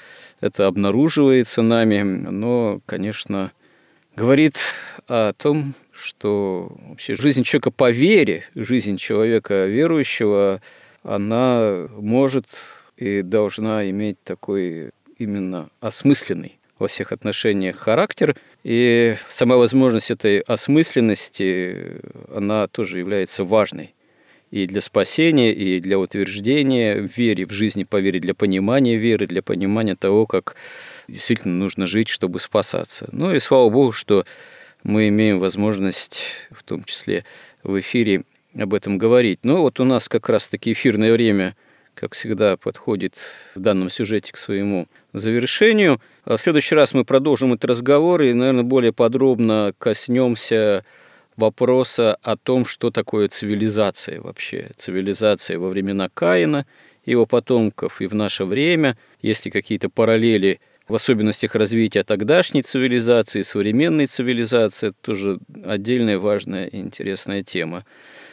это 0.41 0.67
обнаруживается 0.67 1.63
нами, 1.63 2.03
но, 2.03 2.81
конечно, 2.87 3.53
говорит 4.15 4.59
о 5.07 5.33
том, 5.35 5.75
что 5.93 6.75
вообще 6.89 7.15
жизнь 7.15 7.43
человека 7.43 7.71
по 7.71 7.91
вере, 7.91 8.45
жизнь 8.55 8.97
человека 8.97 9.67
верующего– 9.67 10.63
она 11.07 11.89
может 11.97 12.47
и 12.97 13.23
должна 13.23 13.89
иметь 13.91 14.23
такой 14.25 14.91
именно 15.19 15.71
осмысленный 15.81 16.59
во 16.79 16.89
всех 16.89 17.13
отношениях 17.13 17.77
характер. 17.77 18.37
И 18.65 19.15
сама 19.29 19.57
возможность 19.57 20.11
этой 20.11 20.41
осмысленности, 20.41 22.01
она 22.35 22.67
тоже 22.67 22.99
является 22.99 23.45
важной 23.45 23.95
и 24.51 24.67
для 24.67 24.81
спасения, 24.81 25.53
и 25.53 25.81
для 25.81 25.99
утверждения 25.99 27.01
в 27.01 27.17
вере, 27.17 27.47
в 27.47 27.53
жизни 27.53 27.85
по 27.85 28.01
вере, 28.01 28.21
для 28.21 28.35
понимания 28.35 28.97
веры, 28.97 29.27
для 29.27 29.43
понимания 29.43 29.95
того, 29.95 30.27
как 30.27 30.57
действительно 31.09 31.55
нужно 31.55 31.87
жить, 31.87 32.09
чтобы 32.09 32.39
спасаться. 32.39 33.09
Ну 33.13 33.35
и 33.35 33.39
слава 33.39 33.71
Богу, 33.71 33.93
что 33.93 34.25
мы 34.83 35.09
имеем 35.09 35.39
возможность, 35.39 36.23
в 36.51 36.63
том 36.63 36.85
числе 36.85 37.25
в 37.63 37.79
эфире, 37.81 38.23
об 38.59 38.75
этом 38.75 38.99
говорить. 38.99 39.41
Но 39.43 39.63
вот 39.63 39.81
у 39.81 39.85
нас 39.85 40.09
как 40.09 40.29
раз-таки 40.29 40.73
эфирное 40.73 41.13
время, 41.13 41.57
как 41.95 42.15
всегда, 42.15 42.57
подходит 42.57 43.17
в 43.55 43.61
данном 43.61 43.91
сюжете 43.91 44.33
к 44.33 44.37
своему 44.37 44.89
завершению. 45.13 46.01
А 46.25 46.37
в 46.37 46.41
следующий 46.41 46.75
раз 46.75 46.95
мы 46.95 47.05
продолжим 47.05 47.53
этот 47.53 47.67
разговор 47.67 48.23
и, 48.23 48.33
наверное, 48.33 48.65
более 48.65 48.93
подробно 48.93 49.73
коснемся 49.79 50.85
вопроса 51.37 52.17
о 52.23 52.37
том, 52.37 52.65
что 52.65 52.91
такое 52.91 53.29
цивилизация 53.29 54.21
вообще. 54.21 54.71
Цивилизация 54.77 55.59
во 55.59 55.69
времена 55.69 56.09
Каина, 56.13 56.67
его 57.05 57.27
потомков 57.27 58.01
и 58.01 58.07
в 58.07 58.15
наше 58.15 58.45
время, 58.45 58.97
есть 59.23 59.45
ли 59.45 59.51
какие-то 59.51 59.89
параллели 59.89 60.61
в 60.89 60.95
особенностях 60.95 61.55
развития 61.55 62.03
тогдашней 62.03 62.63
цивилизации, 62.63 63.43
современной 63.43 64.07
цивилизации, 64.07 64.89
это 64.89 64.97
тоже 65.01 65.39
отдельная 65.65 66.19
важная 66.19 66.67
и 66.67 66.79
интересная 66.79 67.43
тема. 67.43 67.85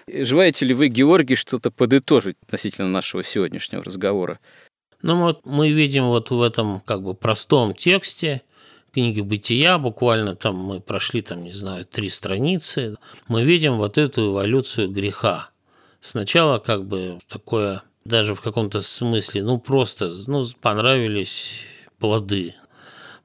Желаете 0.08 0.66
ли 0.66 0.74
вы, 0.74 0.88
Георгий, 0.88 1.36
что-то 1.36 1.72
подытожить 1.72 2.36
относительно 2.45 2.89
нашего 2.89 3.24
сегодняшнего 3.24 3.84
разговора? 3.84 4.39
Ну 5.01 5.20
вот 5.20 5.45
мы 5.45 5.72
видим 5.72 6.06
вот 6.06 6.30
в 6.30 6.41
этом 6.41 6.82
как 6.82 7.01
бы 7.01 7.14
простом 7.14 7.74
тексте 7.74 8.41
книги 8.93 9.22
«Бытия», 9.22 9.80
буквально 9.80 10.36
там 10.36 10.56
мы 10.56 10.80
прошли, 10.80 11.22
там, 11.22 11.43
не 11.43 11.51
знаю, 11.51 11.86
три 11.86 12.10
страницы, 12.10 12.97
мы 13.28 13.43
видим 13.43 13.78
вот 13.78 13.97
эту 13.97 14.32
эволюцию 14.32 14.91
греха. 14.91 15.49
Сначала 15.99 16.60
как 16.60 16.86
бы 16.86 17.18
такое, 17.28 17.82
даже 18.06 18.36
в 18.36 18.41
каком-то 18.41 18.82
смысле, 18.82 19.43
ну 19.43 19.58
просто, 19.58 20.12
ну 20.28 20.45
понравились 20.62 21.66
плоды. 22.04 22.54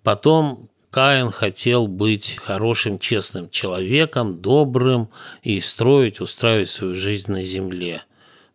Потом 0.05 0.68
Каин 0.91 1.33
хотел 1.33 1.89
быть 1.89 2.37
хорошим, 2.37 3.01
честным 3.01 3.51
человеком, 3.51 4.41
добрым 4.41 5.09
и 5.43 5.61
строить, 5.61 6.20
устраивать 6.20 6.70
свою 6.70 6.95
жизнь 6.95 7.33
на 7.33 7.43
земле. 7.43 8.03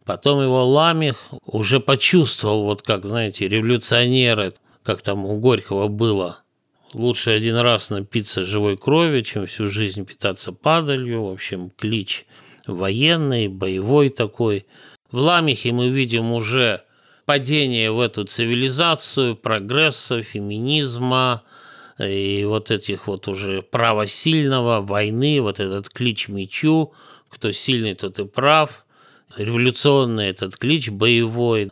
Потом 0.05 0.41
его 0.41 0.65
Ламих 0.65 1.17
уже 1.45 1.81
почувствовал, 1.81 2.63
вот 2.63 2.83
как, 2.83 3.05
знаете, 3.05 3.49
революционеры, 3.49 4.53
как 4.81 5.01
там 5.01 5.25
у 5.25 5.37
Горького 5.39 5.89
было, 5.89 6.39
лучше 6.93 7.31
один 7.31 7.57
раз 7.57 7.89
напиться 7.89 8.43
живой 8.45 8.77
крови, 8.77 9.23
чем 9.23 9.45
всю 9.45 9.67
жизнь 9.67 10.05
питаться 10.05 10.53
падалью, 10.53 11.25
в 11.25 11.33
общем, 11.33 11.69
клич 11.69 12.25
военный, 12.65 13.49
боевой 13.49 14.07
такой. 14.07 14.67
В 15.11 15.17
Ламихе 15.17 15.73
мы 15.73 15.89
видим 15.89 16.31
уже 16.31 16.83
падение 17.25 17.91
в 17.91 17.99
эту 17.99 18.25
цивилизацию, 18.25 19.35
прогресса, 19.35 20.21
феминизма, 20.21 21.43
и 21.99 22.43
вот 22.45 22.71
этих 22.71 23.07
вот 23.07 23.27
уже 23.27 23.61
права 23.61 24.07
сильного, 24.07 24.81
войны, 24.81 25.41
вот 25.41 25.59
этот 25.59 25.89
клич 25.89 26.27
мечу, 26.27 26.93
кто 27.29 27.51
сильный, 27.51 27.95
тот 27.95 28.19
и 28.19 28.25
прав, 28.25 28.85
революционный 29.37 30.27
этот 30.27 30.57
клич, 30.57 30.89
боевой. 30.89 31.71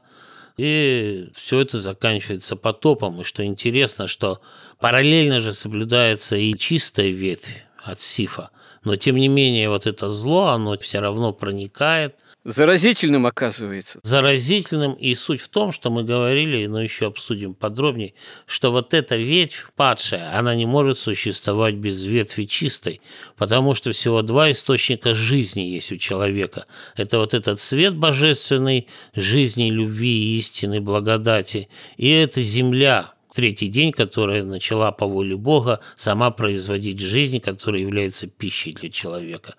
И 0.58 1.30
все 1.34 1.60
это 1.60 1.80
заканчивается 1.80 2.56
потопом. 2.56 3.22
И 3.22 3.24
что 3.24 3.44
интересно, 3.44 4.08
что 4.08 4.42
параллельно 4.80 5.42
же 5.42 5.54
соблюдается 5.54 6.36
и 6.36 6.56
чистая 6.58 7.10
ветвь 7.10 7.64
от 7.84 8.00
Сифа. 8.00 8.52
Но 8.84 8.96
тем 8.96 9.16
не 9.16 9.28
менее 9.28 9.70
вот 9.70 9.88
это 9.88 10.10
зло, 10.12 10.48
оно 10.48 10.78
все 10.78 11.00
равно 11.00 11.34
проникает– 11.34 12.16
Заразительным 12.44 13.28
оказывается. 13.28 14.00
Заразительным. 14.02 14.94
И 14.94 15.14
суть 15.14 15.42
в 15.42 15.50
том, 15.50 15.72
что 15.72 15.92
мы 15.92 16.04
говорили, 16.04 16.66
но 16.66 16.82
еще 16.82 17.08
обсудим 17.08 17.54
подробнее, 17.54 18.14
что 18.48 18.72
вот 18.72 18.96
эта 18.96 19.16
ветвь 19.16 19.68
падшая, 19.76 20.36
она 20.38 20.56
не 20.56 20.66
может 20.66 20.98
существовать 20.98 21.76
без 21.76 22.04
ветви 22.04 22.46
чистой, 22.46 23.02
потому 23.38 23.76
что 23.76 23.92
всего 23.92 24.24
два 24.24 24.52
источника 24.52 25.14
жизни 25.14 25.62
есть 25.62 25.92
у 25.92 25.98
человека. 25.98 26.66
Это 26.96 27.20
вот 27.20 27.36
этот 27.36 27.62
свет 27.62 27.96
божественный, 27.96 28.88
жизни, 29.14 29.70
любви, 29.70 30.38
истины, 30.40 30.82
благодати, 30.82 31.70
и 31.98 32.10
это 32.10 32.42
земля, 32.42 33.14
третий 33.34 33.68
день, 33.68 33.92
которая 33.92 34.44
начала 34.44 34.92
по 34.92 35.06
воле 35.06 35.36
Бога 35.36 35.80
сама 35.96 36.32
производить 36.32 37.00
жизнь, 37.00 37.40
которая 37.40 37.82
является 37.82 38.28
пищей 38.28 38.74
для 38.74 38.90
человека. 38.90 39.56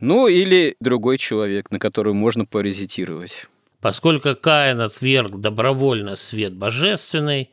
Ну, 0.00 0.28
или 0.28 0.76
другой 0.80 1.18
человек, 1.18 1.70
на 1.70 1.78
которого 1.78 2.14
можно 2.14 2.46
паразитировать. 2.46 3.46
Поскольку 3.80 4.34
Каин 4.34 4.80
отверг 4.80 5.38
добровольно 5.40 6.16
свет 6.16 6.54
божественный, 6.54 7.50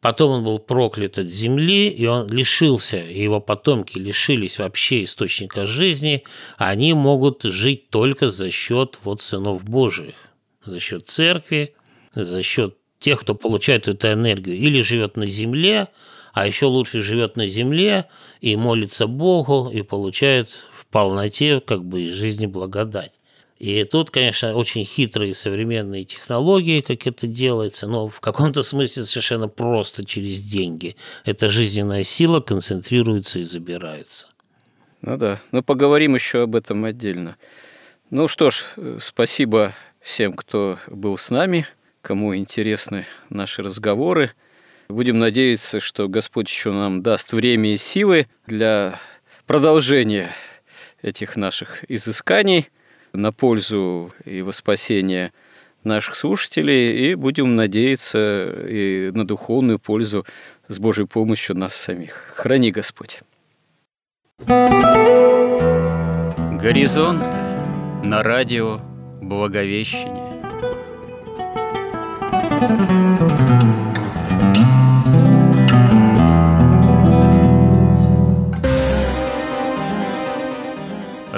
потом 0.00 0.32
он 0.32 0.44
был 0.44 0.58
проклят 0.58 1.18
от 1.18 1.28
земли, 1.28 1.88
и 1.88 2.06
он 2.06 2.28
лишился, 2.28 2.98
и 2.98 3.22
его 3.22 3.40
потомки 3.40 3.98
лишились 3.98 4.58
вообще 4.58 5.04
источника 5.04 5.66
жизни, 5.66 6.24
они 6.56 6.94
могут 6.94 7.42
жить 7.42 7.90
только 7.90 8.30
за 8.30 8.50
счет 8.50 8.98
вот 9.04 9.20
сынов 9.20 9.64
Божьих, 9.64 10.14
за 10.64 10.80
счет 10.80 11.08
церкви, 11.08 11.74
за 12.14 12.42
счет 12.42 12.76
тех, 12.98 13.20
кто 13.20 13.34
получает 13.34 13.88
эту 13.88 14.12
энергию, 14.12 14.56
или 14.56 14.80
живет 14.80 15.16
на 15.16 15.26
земле, 15.26 15.88
а 16.32 16.46
еще 16.46 16.66
лучше 16.66 17.02
живет 17.02 17.36
на 17.36 17.46
земле 17.46 18.06
и 18.40 18.56
молится 18.56 19.06
Богу, 19.06 19.70
и 19.72 19.82
получает 19.82 20.64
полноте 20.90 21.60
как 21.60 21.84
бы 21.84 22.02
из 22.02 22.12
жизни 22.12 22.46
благодать. 22.46 23.12
И 23.58 23.84
тут, 23.84 24.10
конечно, 24.10 24.54
очень 24.54 24.84
хитрые 24.84 25.34
современные 25.34 26.04
технологии, 26.04 26.80
как 26.80 27.06
это 27.06 27.26
делается, 27.26 27.86
но 27.86 28.08
в 28.08 28.20
каком-то 28.20 28.62
смысле 28.62 29.04
совершенно 29.04 29.48
просто 29.48 30.04
через 30.04 30.40
деньги. 30.40 30.96
Эта 31.24 31.50
жизненная 31.50 32.02
сила 32.02 32.40
концентрируется 32.40 33.40
и 33.40 33.42
забирается. 33.42 34.26
Ну 35.02 35.16
да, 35.16 35.40
но 35.52 35.62
поговорим 35.62 36.14
еще 36.14 36.42
об 36.42 36.56
этом 36.56 36.84
отдельно. 36.84 37.36
Ну 38.08 38.28
что 38.28 38.50
ж, 38.50 38.64
спасибо 38.98 39.74
всем, 40.00 40.32
кто 40.32 40.78
был 40.88 41.18
с 41.18 41.30
нами 41.30 41.66
кому 42.02 42.34
интересны 42.36 43.06
наши 43.28 43.62
разговоры. 43.62 44.32
Будем 44.88 45.18
надеяться, 45.18 45.80
что 45.80 46.08
Господь 46.08 46.48
еще 46.48 46.72
нам 46.72 47.02
даст 47.02 47.32
время 47.32 47.72
и 47.72 47.76
силы 47.76 48.26
для 48.46 48.98
продолжения 49.46 50.32
этих 51.02 51.36
наших 51.36 51.84
изысканий 51.88 52.68
на 53.12 53.32
пользу 53.32 54.12
и 54.24 54.42
во 54.42 54.52
спасение 54.52 55.32
наших 55.84 56.14
слушателей, 56.14 57.10
и 57.10 57.14
будем 57.14 57.54
надеяться 57.54 58.66
и 58.68 59.10
на 59.12 59.26
духовную 59.26 59.78
пользу 59.78 60.26
с 60.68 60.78
Божьей 60.78 61.06
помощью 61.06 61.56
нас 61.56 61.74
самих. 61.74 62.32
Храни 62.34 62.70
Господь. 62.70 63.20
Горизонт 66.60 67.24
на 68.04 68.22
радио 68.22 68.80
Благовещение. 69.22 70.30